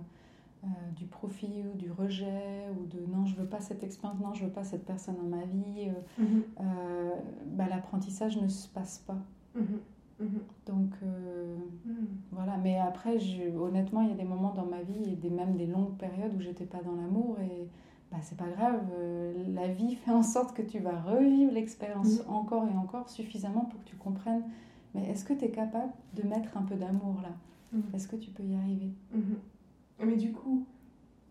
du 0.96 1.06
profit 1.06 1.64
ou 1.72 1.78
du 1.78 1.92
rejet 1.92 2.70
ou 2.78 2.86
de 2.88 3.06
non 3.06 3.26
je 3.26 3.36
veux 3.36 3.46
pas 3.46 3.60
cette 3.60 3.84
expérience 3.84 4.20
non 4.20 4.34
je 4.34 4.46
veux 4.46 4.52
pas 4.52 4.64
cette 4.64 4.86
personne 4.86 5.16
dans 5.16 5.38
ma 5.38 5.44
vie 5.44 5.92
mm-hmm. 6.20 6.64
bah, 7.48 7.66
l'apprentissage 7.70 8.38
ne 8.42 8.48
se 8.48 8.68
passe 8.68 9.00
pas 9.00 9.18
mm-hmm. 9.58 9.80
Mhm. 10.20 10.40
Donc 10.66 10.92
euh, 11.04 11.58
mhm. 11.86 12.08
voilà, 12.32 12.58
mais 12.58 12.78
après, 12.80 13.18
honnêtement, 13.58 14.02
il 14.02 14.10
y 14.10 14.12
a 14.12 14.16
des 14.16 14.24
moments 14.24 14.54
dans 14.54 14.66
ma 14.66 14.82
vie 14.82 15.12
et 15.12 15.16
des, 15.16 15.30
même 15.30 15.56
des 15.56 15.66
longues 15.66 15.98
périodes 15.98 16.34
où 16.36 16.42
j'étais 16.42 16.66
pas 16.66 16.82
dans 16.82 16.96
l'amour 16.96 17.38
et 17.42 17.68
bah, 18.12 18.18
c'est 18.22 18.38
pas 18.38 18.48
grave. 18.48 18.82
Euh, 18.98 19.34
la 19.54 19.68
vie 19.68 19.96
fait 20.06 20.12
en 20.12 20.24
sorte 20.24 20.56
que 20.56 20.62
tu 20.62 20.80
vas 20.80 21.00
revivre 21.02 21.52
l'expérience 21.52 22.26
mhm. 22.26 22.34
encore 22.34 22.68
et 22.68 22.78
encore 22.78 23.10
suffisamment 23.10 23.66
pour 23.66 23.84
que 23.84 23.90
tu 23.90 23.96
comprennes. 23.98 24.44
Mais 24.94 25.10
est-ce 25.10 25.26
que 25.26 25.34
tu 25.34 25.46
es 25.46 25.52
capable 25.52 25.92
de 26.16 26.24
mettre 26.24 26.56
un 26.58 26.62
peu 26.62 26.76
d'amour 26.76 27.22
là? 27.22 27.30
Est-ce 27.94 28.08
que 28.08 28.16
tu 28.16 28.32
peux 28.32 28.44
y 28.44 28.56
arriver? 28.56 28.94
Mais 30.04 30.16
du 30.16 30.32
coup, 30.32 30.66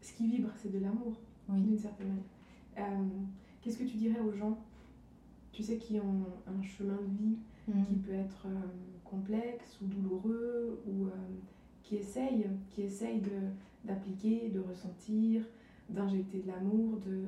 ce 0.00 0.12
qui 0.14 0.26
vibre, 0.28 0.50
c'est 0.56 0.72
de 0.72 0.78
l'amour, 0.78 1.14
oui. 1.48 1.60
d'une 1.60 1.78
certaine 1.78 2.08
manière. 2.08 2.24
Euh, 2.78 3.08
qu'est-ce 3.60 3.78
que 3.78 3.84
tu 3.84 3.96
dirais 3.96 4.20
aux 4.20 4.32
gens, 4.32 4.58
tu 5.52 5.62
sais, 5.62 5.76
qui 5.78 6.00
ont 6.00 6.24
un 6.46 6.62
chemin 6.62 6.96
de 6.96 7.16
vie 7.22 7.36
Mm. 7.68 7.82
qui 7.82 7.94
peut 7.94 8.12
être 8.12 8.46
euh, 8.46 8.60
complexe 9.04 9.78
ou 9.80 9.86
douloureux, 9.86 10.82
ou 10.86 11.06
euh, 11.06 11.10
qui 11.82 11.96
essaye, 11.96 12.46
qui 12.70 12.82
essaye 12.82 13.22
d'appliquer, 13.84 14.50
de, 14.50 14.60
ressentir, 14.60 15.42
d'injecter 15.88 16.40
de 16.40 16.48
l'amour, 16.48 16.98
de 16.98 17.24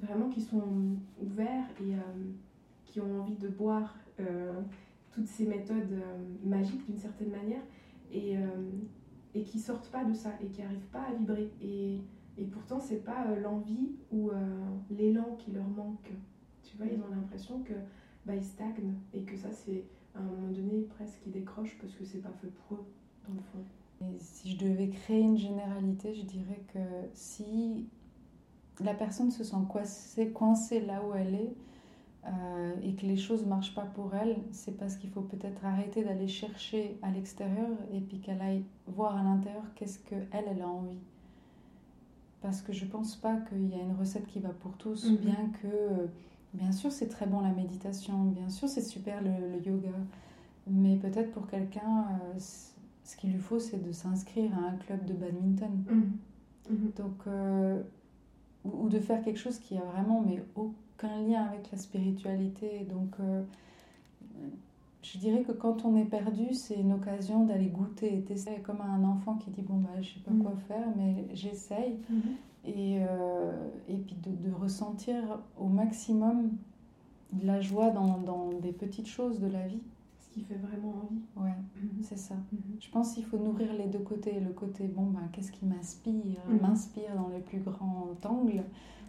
vraiment 0.00 0.28
qui 0.28 0.40
sont 0.40 0.96
ouverts 1.20 1.66
et 1.82 1.92
qui 2.86 3.00
ont 3.00 3.20
envie 3.20 3.34
de 3.36 3.48
boire 3.48 3.94
toutes 5.12 5.26
ces 5.26 5.44
méthodes 5.44 6.00
magiques 6.42 6.86
d'une 6.86 6.96
certaine 6.96 7.30
manière 7.30 7.60
et, 8.10 8.36
et 9.34 9.42
qui 9.42 9.58
sortent 9.58 9.90
pas 9.90 10.04
de 10.04 10.14
ça 10.14 10.30
et 10.42 10.46
qui 10.46 10.62
n'arrivent 10.62 10.90
pas 10.92 11.02
à 11.02 11.12
vibrer. 11.12 11.50
Et, 11.60 12.00
et 12.36 12.44
pourtant, 12.44 12.80
c'est 12.80 13.04
pas 13.04 13.26
l'envie 13.36 13.92
ou 14.12 14.30
l'élan 14.90 15.36
qui 15.38 15.52
leur 15.52 15.68
manque. 15.68 16.10
Tu 16.62 16.76
vois, 16.76 16.86
ils 16.86 17.00
ont 17.00 17.10
l'impression 17.10 17.60
que 17.60 17.74
bah, 18.26 18.34
ils 18.34 18.44
stagnent 18.44 18.94
et 19.14 19.22
que 19.22 19.36
ça, 19.36 19.48
c'est 19.52 19.84
à 20.14 20.18
un 20.20 20.22
moment 20.22 20.48
donné 20.48 20.82
presque 20.82 21.18
ils 21.26 21.32
décrochent 21.32 21.78
parce 21.80 21.94
que 21.94 22.04
c'est 22.04 22.18
pas 22.18 22.32
fait 22.40 22.48
pour 22.48 22.78
eux, 22.78 22.84
dans 23.26 23.34
le 23.34 23.40
fond. 23.40 23.64
Et 24.00 24.18
si 24.20 24.52
je 24.52 24.58
devais 24.58 24.88
créer 24.90 25.20
une 25.20 25.38
généralité, 25.38 26.14
je 26.14 26.22
dirais 26.22 26.62
que 26.72 26.78
si 27.14 27.88
la 28.80 28.94
personne 28.94 29.30
se 29.30 29.42
sent 29.42 29.56
coincée, 29.68 30.30
coincée 30.30 30.80
là 30.80 31.02
où 31.04 31.14
elle 31.14 31.34
est 31.34 31.56
euh, 32.28 32.74
et 32.82 32.94
que 32.94 33.06
les 33.06 33.16
choses 33.16 33.44
ne 33.44 33.48
marchent 33.48 33.74
pas 33.74 33.86
pour 33.94 34.14
elle, 34.14 34.36
c'est 34.52 34.76
parce 34.76 34.96
qu'il 34.96 35.10
faut 35.10 35.22
peut-être 35.22 35.64
arrêter 35.64 36.04
d'aller 36.04 36.28
chercher 36.28 36.98
à 37.02 37.10
l'extérieur 37.10 37.70
et 37.92 38.00
puis 38.00 38.20
qu'elle 38.20 38.40
aille 38.40 38.64
voir 38.86 39.16
à 39.16 39.22
l'intérieur 39.22 39.64
qu'est-ce 39.74 39.98
qu'elle, 40.00 40.28
elle 40.32 40.62
a 40.62 40.68
envie. 40.68 41.00
Parce 42.40 42.62
que 42.62 42.72
je 42.72 42.84
pense 42.84 43.16
pas 43.16 43.36
qu'il 43.36 43.68
y 43.68 43.74
a 43.74 43.82
une 43.82 43.96
recette 43.98 44.26
qui 44.26 44.38
va 44.38 44.50
pour 44.50 44.76
tous, 44.76 45.10
mhm. 45.10 45.16
bien 45.16 45.50
que 45.60 46.08
Bien 46.54 46.72
sûr, 46.72 46.90
c'est 46.90 47.08
très 47.08 47.26
bon 47.26 47.40
la 47.40 47.52
méditation, 47.52 48.24
bien 48.24 48.48
sûr, 48.48 48.68
c'est 48.68 48.82
super 48.82 49.22
le, 49.22 49.62
yoga, 49.62 49.90
mais 50.66 50.96
peut-être 50.96 51.32
pour 51.32 51.46
quelqu'un, 51.46 52.06
euh, 52.10 52.38
ce 53.04 53.16
qu'il 53.16 53.32
lui 53.32 53.38
faut, 53.38 53.58
c'est 53.58 53.82
de 53.84 53.92
s'inscrire 53.92 54.50
à 54.54 54.70
un 54.70 54.76
club 54.76 55.04
de 55.04 55.12
badminton. 55.12 55.70
Mmh. 55.70 56.72
Mmh. 56.72 56.90
Donc, 56.96 57.26
euh, 57.26 57.82
ou, 58.64 58.88
de 58.88 58.98
faire 58.98 59.22
quelque 59.22 59.38
chose 59.38 59.58
qui 59.58 59.76
a 59.76 59.82
vraiment 59.82 60.22
mais 60.22 60.42
aucun 60.54 60.72
lien 61.06 61.44
avec 61.44 61.70
la 61.70 61.78
spiritualité. 61.78 62.86
Donc, 62.90 63.14
euh, 63.20 63.42
je 65.02 65.18
dirais 65.18 65.42
que 65.42 65.52
quand 65.52 65.84
on 65.84 65.96
est 65.96 66.04
perdu, 66.04 66.54
c'est 66.54 66.74
une 66.74 66.92
occasion 66.92 67.44
d'aller 67.44 67.66
goûter 67.66 68.18
et 68.18 68.22
tester, 68.22 68.60
comme 68.62 68.80
un 68.80 69.04
enfant 69.04 69.36
qui 69.36 69.50
dit 69.50 69.62
bon 69.62 69.76
bah 69.76 70.00
je 70.00 70.14
sais 70.14 70.20
pas 70.24 70.32
mmh. 70.32 70.42
quoi 70.42 70.54
faire, 70.66 70.86
mais 70.96 71.26
j'essaye 71.34 71.98
et, 72.64 72.98
euh, 73.00 73.52
et 73.88 73.94
puis 73.94 74.16
de, 74.22 74.48
de, 74.48 74.54
ressentir 74.54 75.16
au 75.58 75.66
maximum 75.66 76.50
de 77.32 77.46
la 77.46 77.60
joie 77.60 77.90
dans, 77.90 78.18
dans, 78.18 78.50
des 78.60 78.72
petites 78.72 79.06
choses 79.06 79.40
de 79.40 79.46
la 79.46 79.66
vie. 79.66 79.80
Qui 80.38 80.44
fait 80.44 80.56
vraiment 80.56 80.94
envie. 81.02 81.22
Ouais, 81.36 81.54
mhm. 81.76 82.02
c'est 82.02 82.18
ça. 82.18 82.34
Mhm. 82.52 82.78
Je 82.80 82.90
pense 82.90 83.14
qu'il 83.14 83.24
faut 83.24 83.38
nourrir 83.38 83.72
les 83.74 83.86
deux 83.86 83.98
côtés. 83.98 84.38
Le 84.40 84.52
côté, 84.52 84.86
bon, 84.86 85.06
ben, 85.06 85.28
qu'est-ce 85.32 85.52
qui 85.52 85.66
m'inspire 85.66 86.40
mhm. 86.48 86.60
M'inspire 86.60 87.14
dans 87.16 87.28
les 87.28 87.40
plus 87.40 87.60
grands 87.60 88.16
angles, 88.24 88.64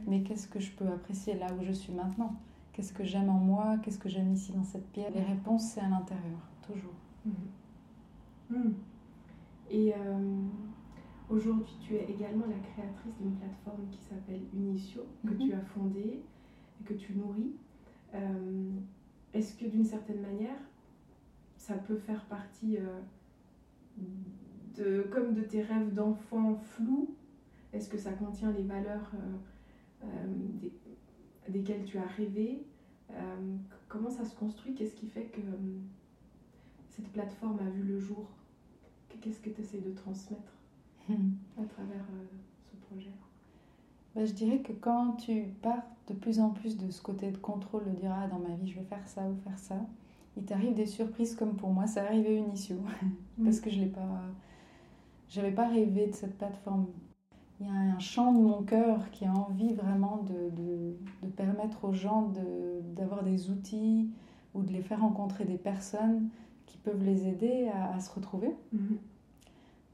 mais 0.08 0.24
qu'est-ce 0.24 0.48
que 0.48 0.60
je 0.60 0.72
peux 0.72 0.88
apprécier 0.88 1.36
là 1.36 1.48
où 1.60 1.64
je 1.64 1.72
suis 1.72 1.94
maintenant? 1.94 2.34
Qu'est-ce 2.74 2.94
que 2.94 3.04
j'aime 3.04 3.30
en 3.30 3.40
moi? 3.40 3.78
Qu'est-ce 3.84 4.00
que 4.00 4.10
j'aime 4.10 4.32
ici 4.32 4.52
dans 4.54 4.64
cette 4.64 4.90
pierre? 4.92 5.12
Les 5.14 5.22
réponses, 5.22 5.64
c'est 5.64 5.82
à 5.82 5.90
l'intérieur, 5.90 6.40
toujours. 6.62 6.94
Et. 9.70 9.94
Euh, 9.94 10.48
Aujourd'hui, 11.30 11.78
tu 11.80 11.94
es 11.94 12.06
également 12.10 12.46
la 12.48 12.58
créatrice 12.58 13.16
d'une 13.22 13.36
plateforme 13.36 13.88
qui 13.92 14.00
s'appelle 14.00 14.42
Unicio, 14.52 15.04
que 15.28 15.36
tu 15.36 15.54
as 15.54 15.62
fondée 15.62 16.24
et 16.82 16.84
que 16.84 16.94
tu 16.96 17.14
nourris. 17.14 17.52
Euh, 18.16 18.72
est-ce 19.36 19.56
que 19.56 19.66
d'une 19.66 19.86
certaine 19.86 20.22
manière, 20.22 20.58
ça 21.60 21.76
peut 21.76 21.98
faire 21.98 22.26
partie 22.26 22.78
euh, 22.78 23.00
de, 24.76 25.04
comme 25.12 25.34
de 25.34 25.42
tes 25.42 25.62
rêves 25.62 25.94
d'enfant 25.94 26.56
flous 26.56 27.14
Est-ce 27.74 27.90
que 27.90 27.98
ça 27.98 28.14
contient 28.14 28.52
les 28.54 28.64
valeurs 28.64 29.12
euh, 30.04 30.08
desquelles 31.50 31.84
tu 31.84 32.00
as 32.00 32.08
rêvé 32.08 32.64
Comment 33.88 34.10
ça 34.10 34.24
se 34.24 34.36
construit 34.36 34.74
Qu'est-ce 34.74 34.96
qui 34.96 35.08
fait 35.08 35.26
que 35.26 35.42
cette 36.90 37.10
plateforme 37.12 37.60
a 37.60 37.70
vu 37.70 37.84
le 37.84 38.00
jour? 38.00 38.26
Qu'est-ce 39.20 39.42
que 39.42 39.50
tu 39.50 39.62
essaies 39.62 39.82
de 39.82 39.92
transmettre 39.92 40.54
à 41.10 41.66
travers 41.66 42.06
euh, 42.14 42.26
ce 42.64 42.76
projet? 42.88 43.12
Bah, 44.16 44.26
Je 44.26 44.32
dirais 44.32 44.60
que 44.60 44.72
quand 44.72 45.14
tu 45.14 45.44
pars 45.62 45.84
de 46.08 46.14
plus 46.14 46.40
en 46.40 46.52
plus 46.52 46.78
de 46.78 46.90
ce 46.90 47.02
côté 47.02 47.32
de 47.32 47.38
contrôle, 47.38 47.84
de 47.86 48.00
dire 48.00 48.14
ah, 48.14 48.28
dans 48.28 48.40
ma 48.40 48.56
vie 48.56 48.70
je 48.70 48.80
vais 48.80 48.86
faire 48.86 49.06
ça 49.08 49.28
ou 49.28 49.36
faire 49.44 49.58
ça, 49.58 49.82
il 50.40 50.46
t'arrive 50.46 50.74
des 50.74 50.86
surprises 50.86 51.36
comme 51.36 51.56
pour 51.56 51.70
moi, 51.70 51.86
ça 51.86 52.04
arrivait 52.04 52.38
Unicio, 52.38 52.78
parce 53.44 53.60
que 53.60 53.70
je 53.70 53.80
l'ai 53.80 53.88
pas, 53.88 54.22
j'avais 55.28 55.52
pas 55.52 55.68
rêvé 55.68 56.08
de 56.08 56.14
cette 56.14 56.38
plateforme. 56.38 56.88
Il 57.60 57.68
y 57.68 57.70
a 57.70 57.74
un 57.74 58.00
chant 58.00 58.34
de 58.34 58.40
mon 58.40 58.64
cœur 58.64 59.12
qui 59.12 59.26
a 59.26 59.34
envie 59.34 59.74
vraiment 59.74 60.24
de, 60.24 60.50
de, 60.56 60.96
de 61.24 61.28
permettre 61.28 61.84
aux 61.84 61.92
gens 61.92 62.32
d'avoir 62.96 63.24
des 63.24 63.50
outils 63.50 64.10
ou 64.54 64.64
de 64.64 64.72
les 64.72 64.82
faire 64.82 65.02
rencontrer 65.02 65.44
des 65.44 65.58
personnes 65.58 66.30
qui 66.66 66.78
peuvent 66.78 67.04
les 67.04 67.28
aider 67.28 67.70
à, 67.74 67.96
à 67.96 68.00
se 68.00 68.14
retrouver. 68.14 68.56
Mm-hmm. 68.74 68.98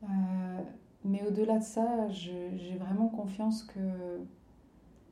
Euh, 0.03 0.61
mais 1.05 1.23
au-delà 1.27 1.57
de 1.57 1.63
ça, 1.63 2.07
j'ai 2.09 2.77
vraiment 2.79 3.07
confiance 3.07 3.63
que 3.63 3.79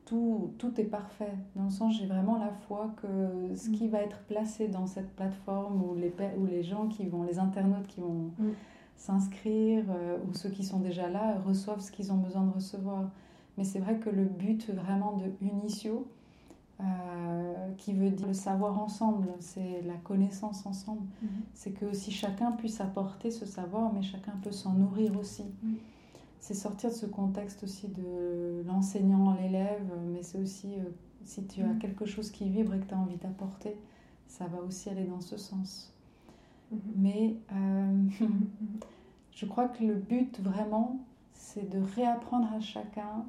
tout, 0.04 0.52
tout, 0.58 0.80
est 0.80 0.84
parfait. 0.84 1.32
Dans 1.56 1.64
le 1.64 1.70
sens, 1.70 1.96
j'ai 1.98 2.06
vraiment 2.06 2.38
la 2.38 2.52
foi 2.66 2.90
que 3.00 3.54
ce 3.56 3.70
qui 3.70 3.86
mm. 3.86 3.90
va 3.90 4.02
être 4.02 4.18
placé 4.24 4.68
dans 4.68 4.86
cette 4.86 5.14
plateforme, 5.16 5.82
ou 5.82 5.94
les, 5.94 6.12
ou 6.38 6.46
les 6.46 6.62
gens 6.62 6.88
qui 6.88 7.06
vont, 7.06 7.22
les 7.22 7.38
internautes 7.38 7.86
qui 7.86 8.00
vont 8.00 8.30
mm. 8.38 8.50
s'inscrire, 8.96 9.84
euh, 9.90 10.18
ou 10.28 10.34
ceux 10.34 10.50
qui 10.50 10.64
sont 10.64 10.80
déjà 10.80 11.08
là, 11.08 11.38
reçoivent 11.46 11.80
ce 11.80 11.90
qu'ils 11.90 12.12
ont 12.12 12.18
besoin 12.18 12.42
de 12.42 12.52
recevoir. 12.52 13.10
Mais 13.56 13.64
c'est 13.64 13.78
vrai 13.78 13.98
que 13.98 14.10
le 14.10 14.24
but 14.24 14.68
vraiment 14.70 15.16
de 15.16 15.32
Unicio, 15.40 16.06
euh, 16.80 17.52
qui 17.78 17.94
veut 17.94 18.10
dire 18.10 18.26
le 18.26 18.34
savoir 18.34 18.82
ensemble, 18.82 19.28
c'est 19.38 19.80
la 19.86 19.94
connaissance 19.94 20.66
ensemble. 20.66 21.06
Mhm. 21.22 21.28
C'est 21.54 21.70
que 21.70 21.84
aussi 21.86 22.10
chacun 22.10 22.50
puisse 22.52 22.80
apporter 22.80 23.30
ce 23.30 23.46
savoir, 23.46 23.92
mais 23.92 24.02
chacun 24.02 24.32
peut 24.42 24.50
s'en 24.50 24.72
nourrir 24.72 25.16
aussi. 25.16 25.44
C'est 26.44 26.52
sortir 26.52 26.90
de 26.90 26.94
ce 26.94 27.06
contexte 27.06 27.64
aussi 27.64 27.88
de 27.88 28.62
l'enseignant, 28.66 29.32
l'élève, 29.32 29.90
mais 30.12 30.22
c'est 30.22 30.36
aussi 30.36 30.74
euh, 30.74 30.90
si 31.24 31.42
tu 31.46 31.62
as 31.62 31.68
mhm. 31.68 31.78
quelque 31.78 32.04
chose 32.04 32.30
qui 32.30 32.50
vibre 32.50 32.74
et 32.74 32.80
que 32.80 32.84
tu 32.84 32.92
as 32.92 32.98
envie 32.98 33.16
d'apporter, 33.16 33.78
ça 34.28 34.46
va 34.48 34.60
aussi 34.60 34.90
aller 34.90 35.04
dans 35.04 35.22
ce 35.22 35.38
sens. 35.38 35.94
Mhm. 36.70 36.78
Mais 36.96 37.36
euh, 37.50 37.96
je 39.34 39.46
crois 39.46 39.68
que 39.68 39.82
le 39.84 39.94
but 39.94 40.38
vraiment, 40.38 40.98
c'est 41.32 41.66
de 41.66 41.78
réapprendre 41.78 42.52
à 42.52 42.60
chacun 42.60 43.24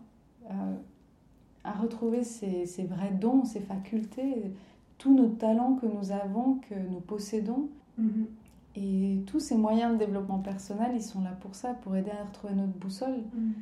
à 1.64 1.72
retrouver 1.72 2.26
ses, 2.26 2.66
vrais 2.84 3.12
dons, 3.12 3.46
ses 3.46 3.62
facultés, 3.62 4.52
tous 4.98 5.16
nos 5.16 5.30
talents 5.30 5.76
que 5.76 5.86
nous 5.86 6.12
avons, 6.12 6.56
que 6.70 6.76
nous 6.76 7.00
possédons. 7.00 7.70
Mhm. 7.98 8.28
Et 8.78 9.22
tous 9.26 9.40
ces 9.40 9.56
moyens 9.56 9.94
de 9.94 10.00
développement 10.00 10.40
personnel, 10.40 10.92
ils 10.96 11.04
sont 11.04 11.22
là 11.22 11.32
pour 11.40 11.56
ça, 11.56 11.74
pour 11.74 11.96
aider 11.96 12.12
à 12.12 12.26
retrouver 12.26 12.56
notre 12.56 12.74
boussole. 12.74 13.24
Mhm. 13.34 13.54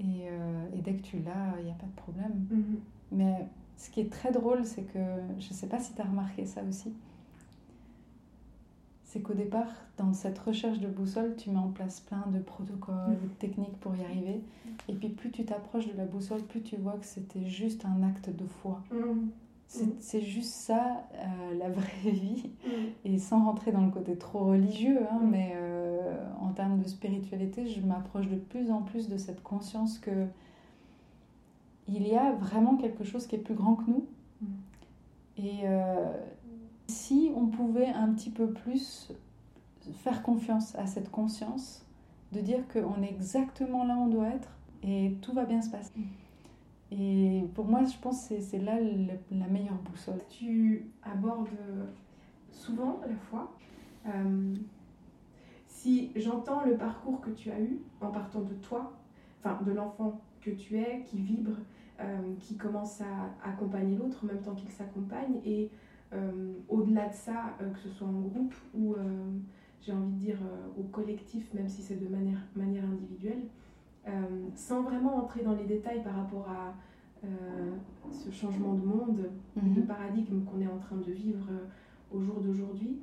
Euh, 0.00 0.66
et, 0.76 0.80
dès 0.80 0.94
que 0.94 1.02
tu 1.02 1.18
l'as, 1.18 1.58
il 1.60 1.66
n'y 1.66 1.70
a 1.70 1.74
pas 1.74 1.86
de 1.86 1.96
problème. 1.96 2.46
Mhm. 2.50 2.78
Mais 3.12 3.46
ce 3.76 3.90
qui 3.90 4.00
est 4.00 4.10
très 4.10 4.32
drôle, 4.32 4.64
c'est 4.64 4.82
que, 4.82 4.98
je 5.38 5.48
ne 5.48 5.54
sais 5.54 5.66
pas 5.66 5.78
si 5.78 5.92
tu 5.94 6.00
as 6.00 6.04
remarqué 6.04 6.46
ça 6.46 6.62
aussi, 6.68 6.92
c'est 9.04 9.20
qu'au 9.20 9.34
départ, 9.34 9.68
dans 9.96 10.12
cette 10.12 10.38
recherche 10.40 10.80
de 10.80 10.88
boussole, 10.88 11.36
tu 11.36 11.50
mets 11.50 11.58
en 11.58 11.68
place 11.68 12.00
plein 12.00 12.24
de 12.32 12.40
protocoles, 12.40 13.16
de 13.22 13.28
techniques 13.38 13.78
pour 13.78 13.94
y 13.94 14.04
arriver. 14.04 14.40
Et 14.88 14.94
puis 14.94 15.08
plus 15.08 15.30
tu 15.30 15.44
t'approches 15.44 15.86
de 15.86 15.96
la 15.96 16.04
boussole, 16.04 16.42
plus 16.42 16.62
tu 16.62 16.74
vois 16.76 16.94
que 16.94 17.06
c'était 17.06 17.46
juste 17.46 17.84
un 17.84 18.02
acte 18.02 18.30
de 18.30 18.44
foi. 18.44 18.82
Mm. 18.90 19.28
C'est 19.66 20.20
juste 20.20 20.52
ça, 20.52 21.04
euh, 21.14 21.58
la 21.58 21.68
vraie 21.68 21.92
vie. 22.10 22.50
Mm. 22.64 22.70
Et 23.06 23.18
sans 23.18 23.44
rentrer 23.44 23.72
dans 23.72 23.84
le 23.84 23.90
côté 23.90 24.16
trop 24.16 24.44
religieux, 24.44 25.00
hein, 25.10 25.18
mm. 25.20 25.30
mais 25.30 25.52
euh, 25.56 26.16
en 26.40 26.50
termes 26.50 26.80
de 26.80 26.88
spiritualité, 26.88 27.66
je 27.66 27.80
m'approche 27.80 28.28
de 28.28 28.36
plus 28.36 28.70
en 28.70 28.82
plus 28.82 29.08
de 29.08 29.16
cette 29.16 29.42
conscience 29.42 29.98
que 29.98 30.26
il 31.86 32.06
y 32.06 32.16
a 32.16 32.32
vraiment 32.32 32.76
quelque 32.76 33.04
chose 33.04 33.26
qui 33.26 33.36
est 33.36 33.40
plus 33.40 33.54
grand 33.54 33.74
que 33.74 33.90
nous. 33.90 34.06
Et 35.36 35.62
euh, 35.64 36.12
si 36.86 37.30
on 37.36 37.46
pouvait 37.46 37.88
un 37.88 38.12
petit 38.12 38.30
peu 38.30 38.48
plus 38.48 39.12
faire 39.92 40.22
confiance 40.22 40.74
à 40.76 40.86
cette 40.86 41.10
conscience, 41.10 41.84
de 42.32 42.40
dire 42.40 42.66
qu'on 42.68 43.02
est 43.02 43.10
exactement 43.10 43.84
là 43.84 43.96
où 43.96 44.04
on 44.04 44.08
doit 44.08 44.28
être 44.28 44.48
et 44.82 45.16
tout 45.22 45.32
va 45.32 45.44
bien 45.44 45.62
se 45.62 45.70
passer. 45.70 45.92
Et 46.90 47.44
pour 47.54 47.64
moi, 47.64 47.84
je 47.84 47.96
pense 47.98 48.28
que 48.28 48.40
c'est 48.40 48.58
là 48.58 48.78
la 49.30 49.46
meilleure 49.46 49.80
boussole. 49.82 50.20
Tu 50.28 50.90
abordes 51.02 51.48
souvent 52.54 53.00
la 53.06 53.16
fois. 53.16 53.52
Euh, 54.06 54.54
si 55.66 56.12
j'entends 56.16 56.64
le 56.64 56.76
parcours 56.76 57.20
que 57.20 57.30
tu 57.30 57.50
as 57.50 57.60
eu 57.60 57.80
en 58.00 58.10
partant 58.10 58.40
de 58.40 58.54
toi, 58.54 58.92
enfin 59.40 59.60
de 59.62 59.72
l'enfant 59.72 60.20
que 60.40 60.50
tu 60.50 60.78
es, 60.78 61.02
qui 61.04 61.18
vibre, 61.20 61.56
euh, 62.00 62.34
qui 62.40 62.56
commence 62.56 63.00
à 63.00 63.34
accompagner 63.42 63.96
l'autre 63.96 64.24
en 64.24 64.26
même 64.28 64.42
temps 64.42 64.54
qu'il 64.54 64.70
s'accompagne, 64.70 65.40
et 65.44 65.70
euh, 66.12 66.54
au-delà 66.68 67.08
de 67.08 67.14
ça, 67.14 67.56
que 67.58 67.78
ce 67.78 67.88
soit 67.88 68.06
en 68.06 68.20
groupe 68.20 68.54
ou 68.74 68.94
j'ai 69.80 69.92
envie 69.92 70.12
de 70.12 70.18
dire 70.18 70.38
au 70.78 70.82
collectif, 70.84 71.52
même 71.52 71.68
si 71.68 71.82
c'est 71.82 71.96
de 71.96 72.08
manière, 72.08 72.38
manière 72.56 72.84
individuelle, 72.84 73.42
sans 74.54 74.82
vraiment 74.82 75.16
entrer 75.16 75.42
dans 75.42 75.54
les 75.54 75.64
détails 75.64 76.02
par 76.02 76.14
rapport 76.14 76.48
à 76.48 76.74
euh, 77.24 77.70
ce 78.10 78.30
changement 78.30 78.74
de 78.74 78.84
monde, 78.84 79.30
de 79.56 79.80
mhm. 79.80 79.86
paradigme 79.86 80.44
qu'on 80.44 80.60
est 80.60 80.66
en 80.66 80.78
train 80.78 80.96
de 80.96 81.10
vivre 81.10 81.46
euh, 81.50 82.16
au 82.16 82.20
jour 82.20 82.40
d'aujourd'hui, 82.40 82.98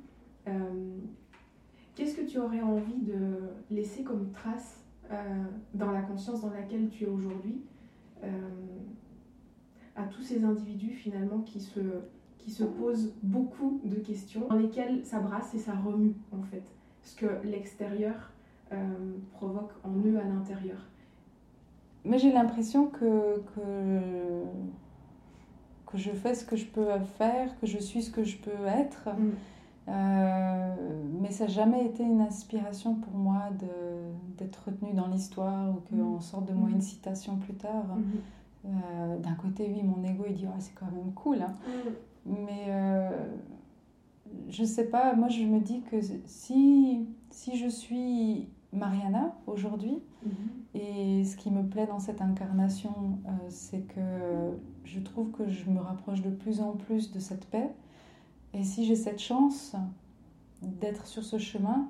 qu'est-ce 1.94 2.16
que 2.16 2.22
tu 2.22 2.38
aurais 2.38 2.62
envie 2.62 3.00
de 3.00 3.50
laisser 3.70 4.02
comme 4.02 4.30
trace 4.30 4.82
dans 5.74 5.92
la 5.92 6.00
conscience 6.00 6.40
dans 6.40 6.50
laquelle 6.50 6.88
tu 6.88 7.04
es 7.04 7.06
aujourd'hui 7.06 7.60
à 9.94 10.04
tous 10.04 10.22
ces 10.22 10.44
individus 10.44 10.94
finalement 10.94 11.40
qui 11.40 11.60
se, 11.60 11.80
qui 12.38 12.50
se 12.50 12.64
posent 12.64 13.14
beaucoup 13.22 13.82
de 13.84 13.96
questions, 13.96 14.48
dans 14.48 14.56
lesquelles 14.56 15.04
ça 15.04 15.20
brasse 15.20 15.54
et 15.54 15.58
ça 15.58 15.74
remue 15.74 16.14
en 16.32 16.42
fait, 16.42 16.64
ce 17.02 17.14
que 17.16 17.26
l'extérieur 17.44 18.32
provoque 19.32 19.72
en 19.84 19.94
eux 20.06 20.18
à 20.18 20.24
l'intérieur 20.24 20.78
mais 22.04 22.18
j'ai 22.18 22.32
l'impression 22.32 22.86
que, 22.86 23.42
que, 23.54 24.00
que, 25.86 25.98
je 25.98 26.10
fais 26.10 26.34
ce 26.34 26.44
que 26.44 26.56
je 26.56 26.66
peux 26.66 26.86
faire, 27.18 27.58
que 27.60 27.66
je 27.66 27.78
suis 27.78 28.02
ce 28.02 28.10
que 28.10 28.24
je 28.24 28.36
peux 28.38 28.66
être. 28.66 29.08
Mm. 29.08 29.30
Euh, 29.88 30.74
mais 31.20 31.32
ça 31.32 31.44
n'a 31.44 31.50
jamais 31.50 31.84
été 31.84 32.04
une 32.04 32.20
inspiration 32.20 32.94
pour 32.94 33.14
moi 33.14 33.48
d'être 34.38 34.64
retenue 34.66 34.92
dans 34.92 35.08
l'histoire 35.08 35.70
ou 35.70 35.80
qu'on 35.88 36.16
mm. 36.16 36.20
sorte 36.20 36.46
de 36.48 36.54
moi 36.54 36.68
mm. 36.68 36.74
une 36.74 36.80
citation 36.80 37.36
plus 37.36 37.54
tard. 37.54 37.84
Euh, 38.64 39.18
d'un 39.18 39.34
côté, 39.34 39.68
oui, 39.74 39.82
mon 39.82 40.04
ego, 40.04 40.24
il 40.28 40.34
dit 40.34 40.46
oh, 40.48 40.54
c'est 40.60 40.74
quand 40.74 40.90
même 40.90 41.12
cool. 41.14 41.42
Hein. 41.42 41.54
Mais 42.26 42.66
euh, 42.68 43.10
je 44.48 44.64
sais 44.64 44.86
pas, 44.86 45.14
moi 45.14 45.28
je 45.28 45.42
me 45.42 45.60
dis 45.60 45.82
que 45.82 45.96
si, 46.24 47.06
si 47.30 47.56
je 47.56 47.68
suis 47.68 48.48
Mariana 48.72 49.34
aujourd'hui. 49.46 49.98
Mhm. 50.24 50.32
Et 50.74 51.24
ce 51.24 51.36
qui 51.36 51.50
me 51.50 51.62
plaît 51.62 51.86
dans 51.86 51.98
cette 51.98 52.22
incarnation, 52.22 53.18
euh, 53.26 53.30
c'est 53.48 53.82
que 53.82 54.00
je 54.84 55.00
trouve 55.00 55.30
que 55.30 55.48
je 55.48 55.68
me 55.68 55.80
rapproche 55.80 56.22
de 56.22 56.30
plus 56.30 56.60
en 56.60 56.72
plus 56.72 57.12
de 57.12 57.18
cette 57.18 57.46
paix. 57.46 57.70
Et 58.54 58.64
si 58.64 58.84
j'ai 58.84 58.96
cette 58.96 59.20
chance 59.20 59.76
d'être 60.62 61.06
sur 61.06 61.24
ce 61.24 61.38
chemin, 61.38 61.88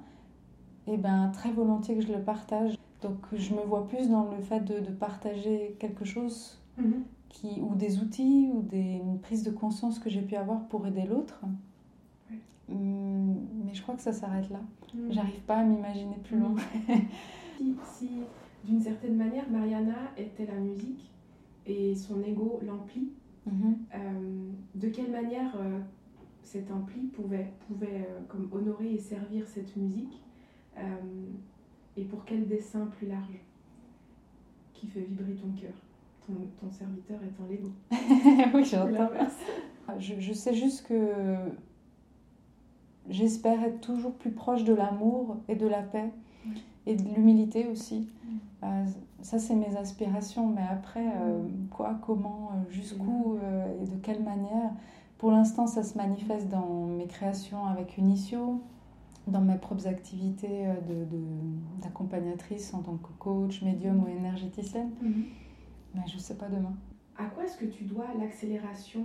eh 0.87 0.97
ben, 0.97 1.31
très 1.33 1.53
volontiers 1.53 1.97
que 1.97 2.03
je 2.03 2.13
le 2.13 2.23
partage. 2.23 2.77
Donc 3.03 3.19
je 3.33 3.55
me 3.55 3.63
vois 3.63 3.87
plus 3.87 4.09
dans 4.09 4.31
le 4.31 4.41
fait 4.41 4.61
de, 4.61 4.91
partager 4.93 5.77
quelque 5.79 6.05
chose 6.05 6.61
mhm. 6.79 7.05
qui, 7.29 7.61
ou 7.61 7.75
des 7.75 7.99
outils 7.99 8.51
ou 8.53 8.63
des, 8.63 9.01
une 9.05 9.19
prise 9.19 9.43
de 9.43 9.51
conscience 9.51 9.99
que 9.99 10.11
j'ai 10.11 10.23
pu 10.23 10.37
avoir 10.37 10.67
pour 10.67 10.87
aider 10.87 11.05
l'autre. 11.05 11.41
Hum, 12.71 13.37
mais 13.65 13.75
je 13.75 13.83
crois 13.83 13.95
que 13.95 14.03
ça 14.03 14.13
s'arrête 14.13 14.49
là. 14.51 14.61
Mm. 14.95 15.13
J'arrive 15.13 15.41
pas 15.43 15.57
à 15.57 15.65
m'imaginer 15.65 16.17
plus 16.25 16.39
loin. 16.39 16.55
si, 17.59 17.75
si 17.85 18.09
d'une 18.65 18.81
certaine 18.81 19.17
manière, 19.17 19.49
Mariana 19.51 20.13
était 20.17 20.47
la 20.47 20.55
musique 20.55 21.11
et 21.67 21.95
son 21.95 22.23
ego 22.23 22.61
l'ampli, 22.65 23.11
mm-hmm. 23.49 23.75
euh, 23.95 24.51
de 24.75 24.89
quelle 24.89 25.11
manière 25.11 25.55
euh, 25.57 25.81
cet 26.43 26.71
ampli 26.71 27.03
pouvait, 27.09 27.53
pouvait 27.67 28.07
euh, 28.09 28.21
comme 28.29 28.49
honorer 28.53 28.95
et 28.95 28.99
servir 28.99 29.47
cette 29.47 29.77
musique 29.77 30.23
et 31.99 32.05
pour 32.05 32.25
quel 32.25 32.49
dessin 32.49 32.87
plus 32.87 33.07
large 33.07 33.39
qui 34.73 34.87
fait 34.87 35.03
vibrer 35.03 35.35
ton 35.35 35.51
cœur 35.51 35.75
ton, 36.27 36.33
ton 36.59 36.71
serviteur 36.71 37.21
étant 37.23 37.45
l'ego. 37.51 37.71
oui, 38.55 38.65
j'entends. 38.65 39.11
Je, 39.99 40.15
je 40.19 40.33
sais 40.33 40.55
juste 40.55 40.87
que 40.87 41.35
j'espère 43.09 43.63
être 43.63 43.81
toujours 43.81 44.13
plus 44.13 44.31
proche 44.31 44.65
de 44.65 44.75
l'amour 44.75 45.37
et 45.49 45.55
de 45.55 45.67
la 45.67 45.83
paix 45.83 46.11
et 46.87 46.97
de 46.97 47.03
l'humilité 47.15 47.67
aussi. 47.69 48.09
Euh, 48.63 48.85
ça, 49.23 49.39
c'est 49.39 49.55
mes 49.55 49.77
aspirations, 49.77 50.49
mais 50.49 50.63
après, 50.71 51.07
euh, 51.07 51.43
quoi, 51.71 51.99
comment, 52.03 52.51
euh, 52.53 52.71
jusqu'où 52.71 53.39
et 53.81 53.87
de 53.87 53.97
quelle 54.03 54.23
manière? 54.23 54.71
Pour 55.19 55.31
l'instant, 55.31 55.67
ça 55.67 55.83
se 55.85 55.97
manifeste 55.97 56.49
dans 56.49 56.87
mes 56.87 57.07
créations 57.07 57.65
avec 57.67 57.97
Unicio, 57.97 58.61
dans 59.29 59.41
mes 59.41 59.57
propres 59.57 59.87
activités 59.87 60.67
d'accompagnatrice 61.81 62.73
de, 62.73 62.77
en 62.77 62.81
tant 62.81 62.97
que 62.97 63.13
coach, 63.21 63.63
médium 63.63 64.03
ou 64.03 64.09
énergéticienne. 64.09 64.91
Mais 65.95 66.03
je 66.09 66.17
ne 66.17 66.21
sais 66.21 66.35
pas 66.35 66.49
demain. 66.49 66.75
À 67.17 67.27
quoi 67.27 67.45
est-ce 67.45 67.59
que 67.59 67.67
tu 67.67 67.85
dois 67.85 68.07
l'accélération 68.19 69.05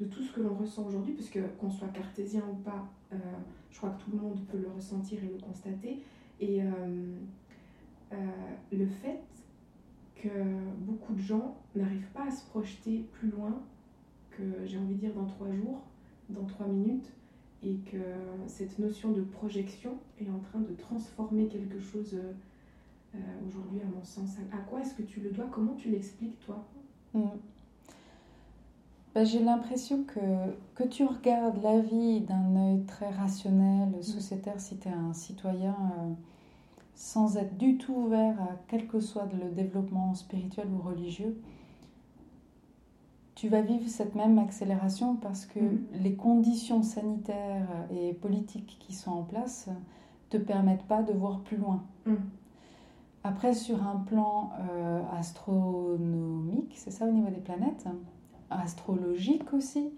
de 0.00 0.04
tout 0.04 0.22
ce 0.22 0.32
que 0.32 0.40
l'on 0.40 0.54
ressent 0.54 0.86
aujourd'hui, 0.86 1.14
puisque 1.14 1.38
qu'on 1.58 1.70
soit 1.70 1.88
cartésien 1.88 2.42
ou 2.50 2.56
pas, 2.56 2.88
euh, 3.12 3.16
je 3.70 3.78
crois 3.78 3.90
que 3.90 4.02
tout 4.02 4.10
le 4.12 4.18
monde 4.18 4.44
peut 4.46 4.58
le 4.58 4.68
ressentir 4.68 5.22
et 5.24 5.28
le 5.28 5.38
constater. 5.38 6.02
Et 6.40 6.62
euh, 6.62 6.66
euh, 8.12 8.16
le 8.72 8.86
fait 8.86 9.20
que 10.16 10.28
beaucoup 10.80 11.14
de 11.14 11.20
gens 11.20 11.56
n'arrivent 11.74 12.10
pas 12.12 12.26
à 12.26 12.30
se 12.30 12.44
projeter 12.46 13.06
plus 13.12 13.30
loin 13.30 13.62
que, 14.30 14.66
j'ai 14.66 14.78
envie 14.78 14.94
de 14.94 15.00
dire, 15.00 15.14
dans 15.14 15.26
trois 15.26 15.50
jours, 15.50 15.82
dans 16.28 16.44
trois 16.44 16.66
minutes, 16.66 17.10
et 17.62 17.76
que 17.90 17.96
cette 18.46 18.78
notion 18.78 19.12
de 19.12 19.22
projection 19.22 19.98
est 20.20 20.28
en 20.28 20.38
train 20.38 20.60
de 20.60 20.74
transformer 20.74 21.48
quelque 21.48 21.80
chose 21.80 22.18
aujourd'hui, 23.46 23.80
à 23.80 23.86
mon 23.86 24.04
sens. 24.04 24.36
À 24.52 24.58
quoi 24.58 24.80
est-ce 24.80 24.94
que 24.94 25.02
tu 25.02 25.20
le 25.20 25.30
dois? 25.30 25.46
Comment 25.50 25.74
tu 25.74 25.88
l'expliques, 25.88 26.38
toi? 26.40 26.66
Mm. 27.14 27.20
Bah, 29.14 29.24
j'ai 29.24 29.42
l'impression 29.42 30.04
que, 30.04 30.20
que 30.74 30.84
tu 30.84 31.04
regardes 31.04 31.62
la 31.62 31.80
vie 31.80 32.20
d'un 32.20 32.54
œil 32.56 32.84
très 32.84 33.08
rationnel, 33.10 33.88
mm. 33.98 34.02
sociétaire, 34.02 34.60
si 34.60 34.76
tu 34.76 34.88
es 34.88 34.92
un 34.92 35.12
citoyen 35.14 35.74
euh, 35.98 36.12
sans 36.94 37.36
être 37.38 37.56
du 37.56 37.78
tout 37.78 37.94
ouvert 37.94 38.40
à 38.42 38.56
quel 38.68 38.86
que 38.86 39.00
soit 39.00 39.28
le 39.32 39.50
développement 39.54 40.14
spirituel 40.14 40.68
ou 40.72 40.82
religieux, 40.86 41.36
tu 43.34 43.48
vas 43.48 43.60
vivre 43.60 43.86
cette 43.88 44.14
même 44.14 44.38
accélération 44.38 45.14
parce 45.16 45.44
que 45.44 45.60
Mhm. 45.60 45.78
les 46.02 46.14
conditions 46.14 46.82
sanitaires 46.82 47.68
et 47.90 48.14
politiques 48.14 48.78
qui 48.80 48.94
sont 48.94 49.10
en 49.12 49.22
place 49.22 49.68
te 50.30 50.38
permettent 50.38 50.86
pas 50.86 51.02
de 51.02 51.12
voir 51.12 51.40
plus 51.40 51.58
loin. 51.58 51.82
Après, 53.28 53.54
sur 53.54 53.84
un 53.84 53.96
plan 53.96 54.52
euh, 54.60 55.02
astronomique, 55.18 56.72
c'est 56.76 56.92
ça 56.92 57.06
au 57.06 57.10
niveau 57.10 57.28
des 57.28 57.40
planètes, 57.40 57.84
astrologique 58.50 59.52
aussi, 59.52 59.90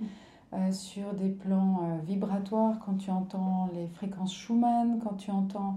euh, 0.54 0.72
sur 0.72 1.12
des 1.12 1.28
plans 1.28 1.80
euh, 1.82 1.98
vibratoires, 2.06 2.78
quand 2.86 2.94
tu 2.94 3.10
entends 3.10 3.68
les 3.74 3.86
fréquences 3.88 4.32
Schumann, 4.32 4.98
quand 5.04 5.16
tu 5.18 5.30
entends, 5.30 5.76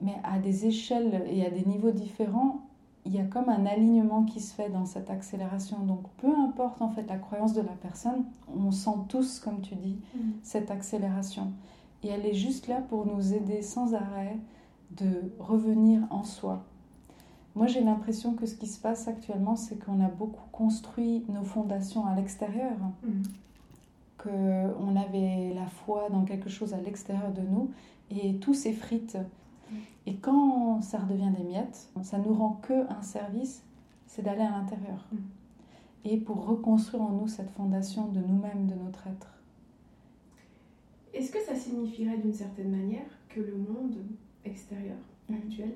mais 0.00 0.16
à 0.24 0.40
des 0.40 0.66
échelles 0.66 1.22
et 1.30 1.46
à 1.46 1.50
des 1.50 1.64
niveaux 1.64 1.92
différents, 1.92 2.62
il 3.06 3.12
y 3.12 3.20
a 3.20 3.24
comme 3.26 3.48
un 3.48 3.64
alignement 3.64 4.24
qui 4.24 4.40
se 4.40 4.52
fait 4.52 4.68
dans 4.68 4.84
cette 4.84 5.08
accélération. 5.08 5.78
Donc, 5.86 6.02
peu 6.16 6.34
importe 6.34 6.82
en 6.82 6.90
fait 6.90 7.06
la 7.08 7.16
croyance 7.16 7.52
de 7.52 7.60
la 7.60 7.76
personne, 7.80 8.24
on 8.56 8.72
sent 8.72 8.98
tous, 9.08 9.38
comme 9.38 9.60
tu 9.60 9.76
dis, 9.76 9.98
cette 10.42 10.72
accélération. 10.72 11.52
Et 12.02 12.08
elle 12.08 12.26
est 12.26 12.34
juste 12.34 12.66
là 12.66 12.80
pour 12.80 13.06
nous 13.06 13.34
aider 13.34 13.62
sans 13.62 13.94
arrêt 13.94 14.36
de 14.90 15.32
revenir 15.38 16.00
en 16.10 16.24
soi. 16.24 16.64
Moi, 17.54 17.66
j'ai 17.66 17.82
l'impression 17.82 18.34
que 18.34 18.46
ce 18.46 18.54
qui 18.54 18.66
se 18.66 18.80
passe 18.80 19.08
actuellement, 19.08 19.56
c'est 19.56 19.76
qu'on 19.76 20.00
a 20.02 20.08
beaucoup 20.08 20.48
construit 20.52 21.24
nos 21.28 21.42
fondations 21.44 22.06
à 22.06 22.14
l'extérieur, 22.14 22.76
Mhm. 23.02 23.22
qu'on 24.18 24.96
avait 24.96 25.52
la 25.54 25.66
foi 25.66 26.08
dans 26.10 26.24
quelque 26.24 26.48
chose 26.48 26.72
à 26.74 26.80
l'extérieur 26.80 27.32
de 27.32 27.42
nous, 27.42 27.70
et 28.10 28.36
tout 28.36 28.54
s'effrite. 28.54 29.18
Et 30.06 30.14
quand 30.16 30.80
ça 30.82 30.98
redevient 30.98 31.30
des 31.36 31.44
miettes, 31.44 31.88
ça 32.02 32.18
nous 32.18 32.32
rend 32.34 32.58
que 32.62 32.90
un 32.90 33.02
service, 33.02 33.62
c'est 34.06 34.22
d'aller 34.22 34.42
à 34.42 34.50
l'intérieur. 34.50 35.06
Mm. 35.12 35.16
Et 36.04 36.16
pour 36.18 36.44
reconstruire 36.46 37.02
en 37.02 37.10
nous 37.10 37.28
cette 37.28 37.50
fondation 37.50 38.08
de 38.08 38.20
nous-mêmes, 38.20 38.66
de 38.66 38.74
notre 38.74 39.06
être. 39.06 39.28
Est-ce 41.14 41.30
que 41.30 41.40
ça 41.40 41.54
signifierait 41.54 42.18
d'une 42.18 42.32
certaine 42.34 42.70
manière 42.70 43.06
que 43.28 43.40
le 43.40 43.56
monde 43.56 43.96
extérieur 44.44 44.96
actuel 45.32 45.72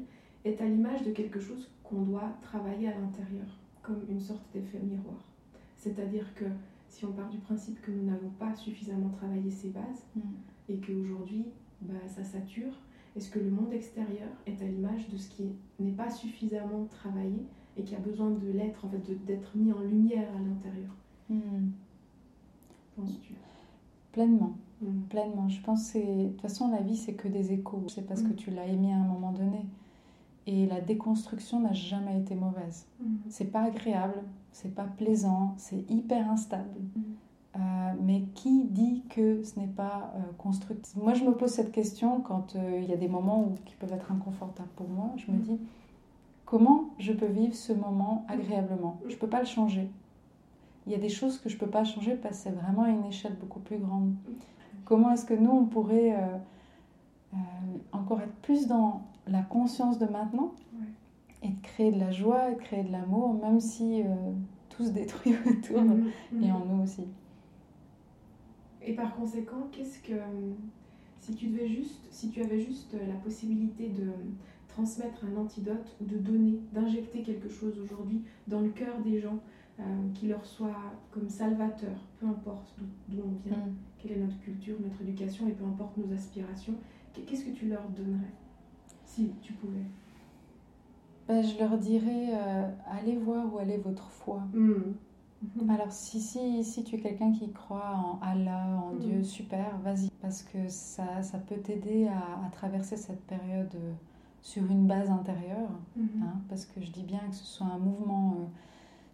est 0.48 0.60
à 0.60 0.66
l'image 0.66 1.02
de 1.02 1.10
quelque 1.12 1.40
chose 1.40 1.70
qu'on 1.84 2.02
doit 2.02 2.30
travailler 2.42 2.88
à 2.88 2.98
l'intérieur, 2.98 3.46
comme 3.82 4.00
une 4.08 4.20
sorte 4.20 4.42
d'effet 4.52 4.78
miroir 4.80 5.22
C'est-à-dire 5.76 6.34
que 6.34 6.44
si 6.88 7.04
on 7.04 7.12
part 7.12 7.28
du 7.30 7.38
principe 7.38 7.80
que 7.82 7.90
nous 7.90 8.04
n'avons 8.04 8.30
pas 8.38 8.54
suffisamment 8.54 9.08
travaillé 9.10 9.50
ces 9.50 9.68
bases 9.70 10.04
Mm. 10.16 10.20
et 10.68 10.76
qu'aujourd'hui 10.78 11.46
bah, 11.82 11.94
ça 12.06 12.24
sature, 12.24 12.72
est-ce 13.16 13.30
que 13.30 13.38
le 13.38 13.50
monde 13.50 13.72
extérieur 13.72 14.28
est 14.46 14.60
à 14.62 14.66
l'image 14.66 15.08
de 15.10 15.16
ce 15.16 15.28
qui 15.30 15.44
n'est 15.80 15.92
pas 15.92 16.10
suffisamment 16.10 16.84
travaillé 16.86 17.42
et 17.76 17.82
qui 17.82 17.94
a 17.94 17.98
besoin 17.98 18.30
de 18.30 18.50
l'être, 18.50 18.84
en 18.86 18.88
fait, 18.88 18.98
d'être 19.26 19.54
mis 19.56 19.72
en 19.72 19.80
lumière 19.80 20.28
à 20.36 20.38
l'intérieur 20.40 20.94
Mm. 21.28 21.70
Penses-tu? 22.96 23.34
Pleinement. 24.12 24.56
Mhm. 24.80 25.02
Pleinement. 25.10 25.48
Je 25.48 25.60
pense 25.60 25.92
que 25.92 25.98
de 25.98 26.28
toute 26.30 26.40
façon, 26.40 26.70
la 26.70 26.80
vie, 26.82 26.96
c'est 26.96 27.14
que 27.14 27.28
des 27.28 27.52
échos. 27.52 27.82
C'est 27.88 28.06
parce 28.06 28.22
que 28.22 28.28
Mm. 28.32 28.36
tu 28.36 28.50
l'as 28.52 28.66
émis 28.66 28.92
à 28.92 28.96
un 28.96 29.04
moment 29.06 29.32
donné. 29.32 29.66
Et 30.48 30.66
la 30.66 30.80
déconstruction 30.80 31.60
n'a 31.60 31.72
jamais 31.72 32.18
été 32.20 32.34
mauvaise. 32.34 32.86
Mhm. 33.00 33.18
C'est 33.28 33.50
pas 33.50 33.62
agréable, 33.62 34.22
c'est 34.52 34.74
pas 34.74 34.84
plaisant, 34.84 35.54
c'est 35.56 35.90
hyper 35.90 36.30
instable. 36.30 36.68
Mhm. 36.94 37.02
Euh, 37.56 37.94
mais 38.02 38.20
qui 38.34 38.64
dit 38.64 39.02
que 39.08 39.42
ce 39.42 39.58
n'est 39.58 39.66
pas 39.66 40.12
euh, 40.14 40.18
constructif 40.36 40.94
Moi, 40.96 41.14
je 41.14 41.24
me 41.24 41.32
pose 41.32 41.50
cette 41.50 41.72
question 41.72 42.20
quand 42.20 42.54
euh, 42.54 42.80
il 42.82 42.88
y 42.88 42.92
a 42.92 42.96
des 42.98 43.08
moments 43.08 43.40
où, 43.44 43.54
qui 43.64 43.74
peuvent 43.76 43.92
être 43.94 44.12
inconfortables 44.12 44.68
pour 44.76 44.88
moi. 44.88 45.10
Je 45.16 45.30
me 45.32 45.38
Mhm. 45.38 45.42
dis, 45.42 45.58
comment 46.44 46.90
je 46.98 47.12
peux 47.12 47.26
vivre 47.26 47.54
ce 47.54 47.72
moment 47.72 48.24
agréablement? 48.28 48.98
Je 49.08 49.16
peux 49.16 49.26
pas 49.28 49.40
le 49.40 49.46
changer. 49.46 49.88
Il 50.86 50.92
y 50.92 50.94
a 50.94 50.98
des 50.98 51.08
choses 51.08 51.38
que 51.38 51.48
je 51.48 51.56
peux 51.56 51.66
pas 51.66 51.82
changer 51.84 52.14
parce 52.14 52.36
que 52.36 52.42
c'est 52.44 52.50
vraiment 52.50 52.82
à 52.82 52.90
une 52.90 53.06
échelle 53.06 53.34
beaucoup 53.40 53.58
plus 53.60 53.78
grande. 53.78 54.12
Comment 54.84 55.10
est-ce 55.12 55.24
que 55.24 55.34
nous, 55.34 55.50
on 55.50 55.64
pourrait 55.64 56.14
encore 57.92 58.20
être 58.20 58.34
plus 58.42 58.68
dans 58.68 59.02
la 59.26 59.42
conscience 59.42 59.98
de 59.98 60.06
maintenant 60.06 60.52
Ouais. 60.74 60.86
et 61.42 61.48
de 61.48 61.60
créer 61.60 61.92
de 61.92 61.98
la 61.98 62.10
joie 62.10 62.50
et 62.50 62.54
de 62.54 62.60
créer 62.60 62.84
de 62.84 62.92
l'amour, 62.92 63.34
même 63.34 63.60
si 63.60 64.02
euh, 64.02 64.06
tout 64.68 64.84
se 64.84 64.90
détruit 64.90 65.34
autour 65.46 65.82
Mhm. 65.82 66.10
et 66.42 66.52
en 66.52 66.64
nous 66.64 66.82
aussi. 66.82 67.06
Et 68.82 68.94
par 68.94 69.14
conséquent, 69.16 69.68
qu'est-ce 69.72 69.98
que 70.00 70.14
si 71.20 71.34
tu 71.34 71.48
devais 71.48 71.66
juste, 71.68 72.06
si 72.10 72.30
tu 72.30 72.40
avais 72.42 72.60
juste 72.60 72.94
la 72.94 73.14
possibilité 73.14 73.88
de 73.88 74.12
transmettre 74.68 75.24
un 75.24 75.36
antidote 75.40 75.96
ou 76.00 76.04
de 76.04 76.18
donner, 76.18 76.60
d'injecter 76.72 77.22
quelque 77.22 77.48
chose 77.48 77.78
aujourd'hui 77.80 78.22
dans 78.46 78.60
le 78.60 78.68
cœur 78.68 79.00
des 79.00 79.18
gens 79.20 79.38
euh, 79.80 79.82
qui 80.14 80.28
leur 80.28 80.44
soit 80.46 80.76
comme 81.10 81.28
salvateur, 81.28 81.96
peu 82.20 82.26
importe 82.26 82.74
d'où 82.78 82.86
d'où 83.16 83.22
on 83.26 83.48
vient, 83.48 83.56
Mm. 83.66 83.74
quelle 83.98 84.12
est 84.12 84.20
notre 84.20 84.38
culture, 84.40 84.76
notre 84.80 85.02
éducation 85.02 85.48
et 85.48 85.52
peu 85.52 85.64
importe 85.64 85.96
nos 85.96 86.12
aspirations, 86.14 86.74
qu'est-ce 87.26 87.44
que 87.44 87.50
tu 87.50 87.66
leur 87.68 87.88
donnerais? 87.90 88.30
Si 89.16 89.32
tu 89.42 89.52
pouvais 89.54 89.86
Ben, 91.28 91.42
je 91.42 91.58
leur 91.58 91.76
dirais, 91.78 92.28
euh, 92.34 92.68
allez 92.90 93.16
voir 93.16 93.52
où 93.52 93.58
est 93.58 93.78
votre 93.78 94.08
foi. 94.10 94.42
Mhm. 94.52 94.94
Alors 95.70 95.90
si, 95.92 96.20
si, 96.20 96.62
si 96.64 96.82
tu 96.84 96.96
es 96.96 97.00
quelqu'un 97.00 97.32
qui 97.32 97.50
croit 97.52 97.94
en 97.96 98.18
Allah, 98.22 98.66
en 98.84 98.92
Mhm. 98.92 98.98
Dieu, 99.00 99.22
super, 99.24 99.78
vas-y. 99.82 100.10
Parce 100.22 100.42
que 100.42 100.68
ça, 100.68 101.22
ça 101.22 101.38
peut 101.38 101.56
t'aider 101.56 102.06
à, 102.08 102.46
à 102.46 102.50
traverser 102.50 102.96
cette 102.96 103.20
période 103.26 103.74
euh, 103.74 103.92
sur 104.40 104.64
une 104.70 104.86
base 104.86 105.10
intérieure. 105.10 105.70
Mhm. 105.96 106.08
hein, 106.22 106.40
parce 106.48 106.64
que 106.64 106.80
je 106.80 106.90
dis 106.90 107.02
bien 107.02 107.20
que 107.28 107.34
ce 107.34 107.44
soit 107.44 107.66
un 107.66 107.78
mouvement 107.78 108.36
euh, 108.38 108.44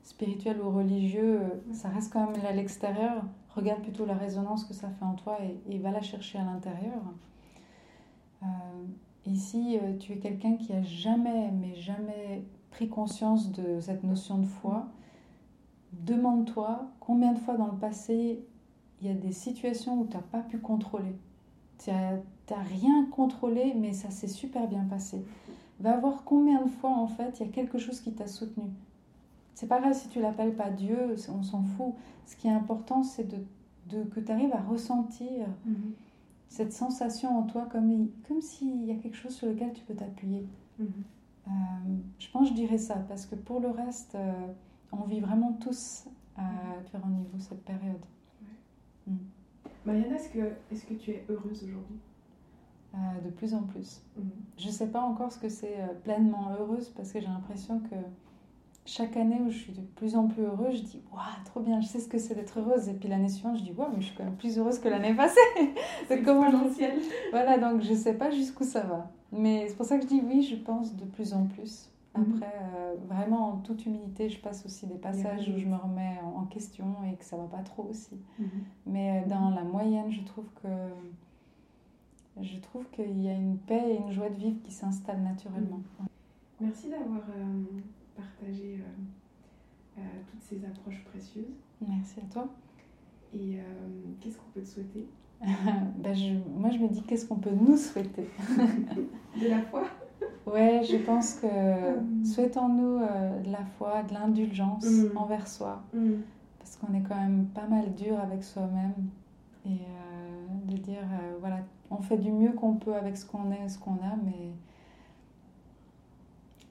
spirituel 0.03 0.61
ou 0.61 0.71
religieux, 0.71 1.41
ça 1.73 1.89
reste 1.89 2.13
quand 2.13 2.31
même 2.31 2.45
à 2.45 2.53
l'extérieur. 2.53 3.25
Regarde 3.55 3.83
plutôt 3.83 4.05
la 4.07 4.15
résonance 4.15 4.65
que 4.65 4.75
ça 4.75 4.89
fait 4.91 5.05
en 5.05 5.15
toi 5.15 5.39
et, 5.43 5.75
et 5.75 5.79
va 5.79 5.91
la 5.91 6.03
chercher 6.03 6.39
à 6.39 6.45
l'intérieur. 6.45 7.01
Et 9.27 9.35
si 9.37 9.79
euh, 9.79 9.97
tu 9.99 10.13
es 10.13 10.17
quelqu'un 10.19 10.57
qui 10.57 10.73
a 10.73 10.83
jamais, 10.83 11.51
mais 11.53 11.75
jamais 11.75 12.45
pris 12.71 12.89
conscience 12.89 13.53
de 13.53 13.81
cette 13.81 14.03
notion 14.05 14.39
de 14.39 14.47
foi, 14.47 14.87
demande-toi 15.93 16.87
combien 17.01 17.33
de 17.33 17.39
fois 17.39 17.57
dans 17.57 17.67
le 17.67 17.77
passé 17.79 18.41
il 19.01 19.09
y 19.09 19.11
a 19.11 19.15
des 19.15 19.33
situations 19.33 20.01
où 20.01 20.07
tu 20.07 20.15
n'as 20.17 20.23
pas 20.23 20.41
pu 20.41 20.59
contrôler. 20.59 21.17
Tu 21.79 21.91
n'as 21.91 22.63
rien 22.63 23.05
contrôlé, 23.11 23.75
mais 23.77 23.93
ça 23.93 24.11
s'est 24.11 24.29
super 24.29 24.69
bien 24.69 24.85
passé. 24.85 25.25
Va 25.81 25.97
voir 25.97 26.23
combien 26.25 26.63
de 26.63 26.69
fois, 26.71 26.91
en 26.91 27.09
fait, 27.09 27.41
il 27.41 27.47
y 27.47 27.49
a 27.49 27.53
quelque 27.53 27.79
chose 27.79 28.01
qui 28.01 28.13
t'a 28.13 28.29
soutenu. 28.29 28.65
C'est 29.55 29.67
pas 29.67 29.81
grave 29.81 29.95
si 29.95 30.09
tu 30.09 30.21
l'appelles 30.21 30.55
pas 30.55 30.71
Dieu, 30.71 31.17
on 31.37 31.43
s'en 31.43 31.63
fout. 31.63 31.95
Ce 32.27 32.37
qui 32.37 32.47
est 32.47 32.53
important, 32.53 33.03
c'est 33.03 33.25
de, 33.29 33.39
de- 33.91 34.05
que 34.05 34.21
tu 34.21 34.31
arrives 34.31 34.53
à 34.55 34.61
ressentir 34.63 35.47
Mhm. 35.67 35.93
Cette 36.53 36.75
sensation 36.75 37.39
en 37.39 37.45
toi 37.45 37.67
comme, 37.73 38.11
comme 38.29 38.43
s'il 38.43 38.85
y 38.85 38.91
a 38.91 38.97
quelque 38.97 39.17
chose 39.17 39.35
sur 39.35 39.49
lequel 39.49 39.73
tu 39.73 39.83
peux 39.85 39.95
t'appuyer. 39.95 40.47
Mhm. 40.79 40.87
Euh, 41.47 41.51
je 42.19 42.29
pense 42.31 42.43
que 42.43 42.49
je 42.51 42.61
dirais 42.61 42.77
ça, 42.77 42.97
parce 43.09 43.25
que 43.25 43.35
pour 43.35 43.59
le 43.59 43.71
reste, 43.71 44.15
euh, 44.17 44.33
on 44.93 45.05
vit 45.05 45.21
vraiment 45.21 45.55
tous 45.55 46.05
à 46.37 46.43
différents 46.85 47.09
niveaux 47.09 47.39
cette 47.39 47.65
période. 47.65 48.05
Mariana, 49.87 50.17
est-ce 50.17 50.29
que, 50.29 50.53
est 50.71 50.87
que 50.87 50.95
tu 50.95 51.13
es 51.13 51.25
heureuse 51.31 51.65
aujourd'hui? 51.65 51.99
Euh, 52.95 52.99
de 53.25 53.31
plus 53.31 53.55
en 53.55 53.63
plus. 53.63 54.03
Mhm. 54.19 54.31
Je 54.59 54.69
sais 54.69 54.89
pas 54.89 55.01
encore 55.01 55.33
ce 55.33 55.39
que 55.39 55.49
c'est 55.49 55.79
pleinement 56.05 56.51
heureuse 56.51 56.91
parce 56.91 57.13
que 57.13 57.21
j'ai 57.21 57.29
l'impression 57.29 57.81
que 57.81 57.97
chaque 58.85 59.17
année 59.17 59.41
où 59.41 59.51
je 59.51 59.59
suis 59.59 59.73
de 59.73 59.81
plus 59.81 60.17
en 60.17 60.27
plus 60.27 60.43
heureuse, 60.43 60.77
je 60.77 60.83
dis 60.83 61.01
waouh, 61.13 61.23
trop 61.45 61.61
bien, 61.61 61.81
je 61.81 61.87
sais 61.87 62.01
ce 62.01 62.09
que 62.09 62.19
c'est 62.19 62.35
d'être 62.35 62.59
heureuse. 62.59 62.89
Et 62.89 62.95
puis 62.95 63.09
l'année 63.09 63.29
suivante, 63.29 63.59
je 63.59 63.63
dis 63.63 63.73
waouh, 63.73 63.89
mais 63.95 64.01
je 64.01 64.07
suis 64.07 64.17
quand 64.17 64.25
même 64.25 64.37
plus 64.37 64.59
heureuse 64.59 64.79
que 64.79 64.89
l'année 64.89 65.15
passée. 65.15 65.39
C'est 66.09 66.23
comment 66.23 66.51
je-. 66.51 67.31
Voilà, 67.31 67.59
donc 67.59 67.81
je 67.83 67.95
sais 67.95 68.15
pas 68.15 68.31
jusqu'où 68.31 68.65
ça 68.65 68.81
va. 68.81 69.11
Mais 69.31 69.67
c'est 69.69 69.77
pour 69.77 69.87
ça 69.87 69.97
que 69.97 70.03
je 70.03 70.09
dis 70.09 70.23
oui, 70.23 70.43
je 70.43 70.57
pense 70.57 70.95
de 70.95 71.05
plus 71.07 71.33
en 71.33 71.47
plus. 71.47 71.89
Mhm. 72.15 72.23
Après, 72.23 72.55
euh, 72.77 72.95
vraiment 73.09 73.49
en 73.49 73.57
toute 73.57 73.87
humilité, 73.87 74.29
je 74.29 74.39
passe 74.39 74.67
aussi 74.67 74.87
des 74.87 74.99
passages 74.99 75.49
où 75.49 75.59
je 75.59 75.65
me 75.65 75.77
remets 75.77 76.19
en 76.37 76.45
question 76.45 76.97
et 77.11 77.17
que 77.17 77.25
ça 77.25 77.39
va 77.39 77.45
pas 77.45 77.63
trop 77.63 77.85
aussi. 77.85 78.17
Mhm. 78.39 78.49
Mais 78.87 79.23
euh, 79.23 79.29
dans 79.29 79.51
la 79.51 79.63
moyenne, 79.63 80.11
je 80.11 80.23
trouve 80.23 80.47
que 80.63 80.69
je 82.41 82.59
trouve 82.59 82.89
qu'il 82.91 83.23
y 83.23 83.29
a 83.29 83.35
une 83.35 83.59
paix 83.59 83.95
et 83.95 83.99
une 83.99 84.11
joie 84.11 84.31
de 84.31 84.37
vivre 84.37 84.61
qui 84.63 84.73
s'installent 84.73 85.23
naturellement. 85.23 85.81
Merci 86.61 86.89
d'avoir 86.89 87.23
euh, 87.37 87.63
partagé 88.17 88.79
euh, 88.81 89.99
euh, 89.99 90.03
toutes 90.31 90.43
ces 90.43 90.65
approches 90.65 91.03
précieuses. 91.05 91.55
Merci 91.87 92.21
à 92.21 92.33
toi. 92.33 92.49
Et 93.35 93.59
euh, 93.59 93.63
qu'est-ce 94.21 94.37
qu'on 94.39 94.51
peut 94.55 94.61
te 94.63 94.67
souhaiter? 94.69 95.07
Ben, 95.99 96.15
je- 96.15 96.39
moi, 96.59 96.71
je 96.71 96.79
me 96.79 96.89
dis 96.89 97.03
qu'est-ce 97.03 97.27
qu'on 97.27 97.37
peut 97.39 97.51
nous 97.51 97.77
souhaiter? 97.77 98.29
De 99.41 99.49
la 99.49 99.63
foi? 99.63 99.85
Ouais, 100.47 100.83
je 100.85 100.97
pense 100.99 101.35
que 101.35 101.47
Mm. 102.01 102.25
souhaitons-nous 102.25 102.99
de 103.45 103.51
la 103.51 103.65
foi, 103.79 104.03
de 104.03 104.13
l'indulgence 104.13 104.85
Mm. 104.87 105.17
envers 105.17 105.47
soi, 105.49 105.83
Mhm. 105.95 106.21
parce 106.59 106.77
qu'on 106.77 106.93
est 106.95 107.03
quand 107.03 107.17
même 107.17 107.47
pas 107.55 107.67
mal 107.67 107.95
dur 107.95 108.19
avec 108.21 108.43
soi-même 108.45 108.93
et 109.65 109.71
euh, 109.71 110.47
de 110.71 110.77
dire 110.77 111.03
euh, 111.03 111.37
voilà, 111.41 111.59
on 111.91 111.99
fait 112.03 112.19
du 112.19 112.31
mieux 112.33 112.53
qu'on 112.53 112.75
peut 112.75 112.95
avec 112.95 113.17
ce 113.17 113.25
qu'on 113.27 113.51
est, 113.53 113.69
ce 113.69 113.79
qu'on 113.79 113.95
a, 113.95 114.17
mais 114.25 114.51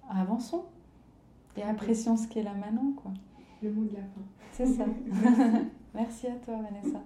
avançons 0.10 0.65
et 1.58 1.64
apprécions 1.64 2.18
ce 2.18 2.28
qui 2.28 2.40
est 2.40 2.44
là 2.44 2.54
maintenant, 2.54 2.94
quoi. 2.96 3.12
Le 3.62 3.72
mot 3.72 3.84
de 3.84 3.94
la 3.94 4.02
fin. 4.02 4.22
C'est 4.52 4.66
ça. 4.66 4.86
Merci 5.94 6.28
à 6.28 6.36
toi, 6.36 6.56
Vanessa. 6.62 7.02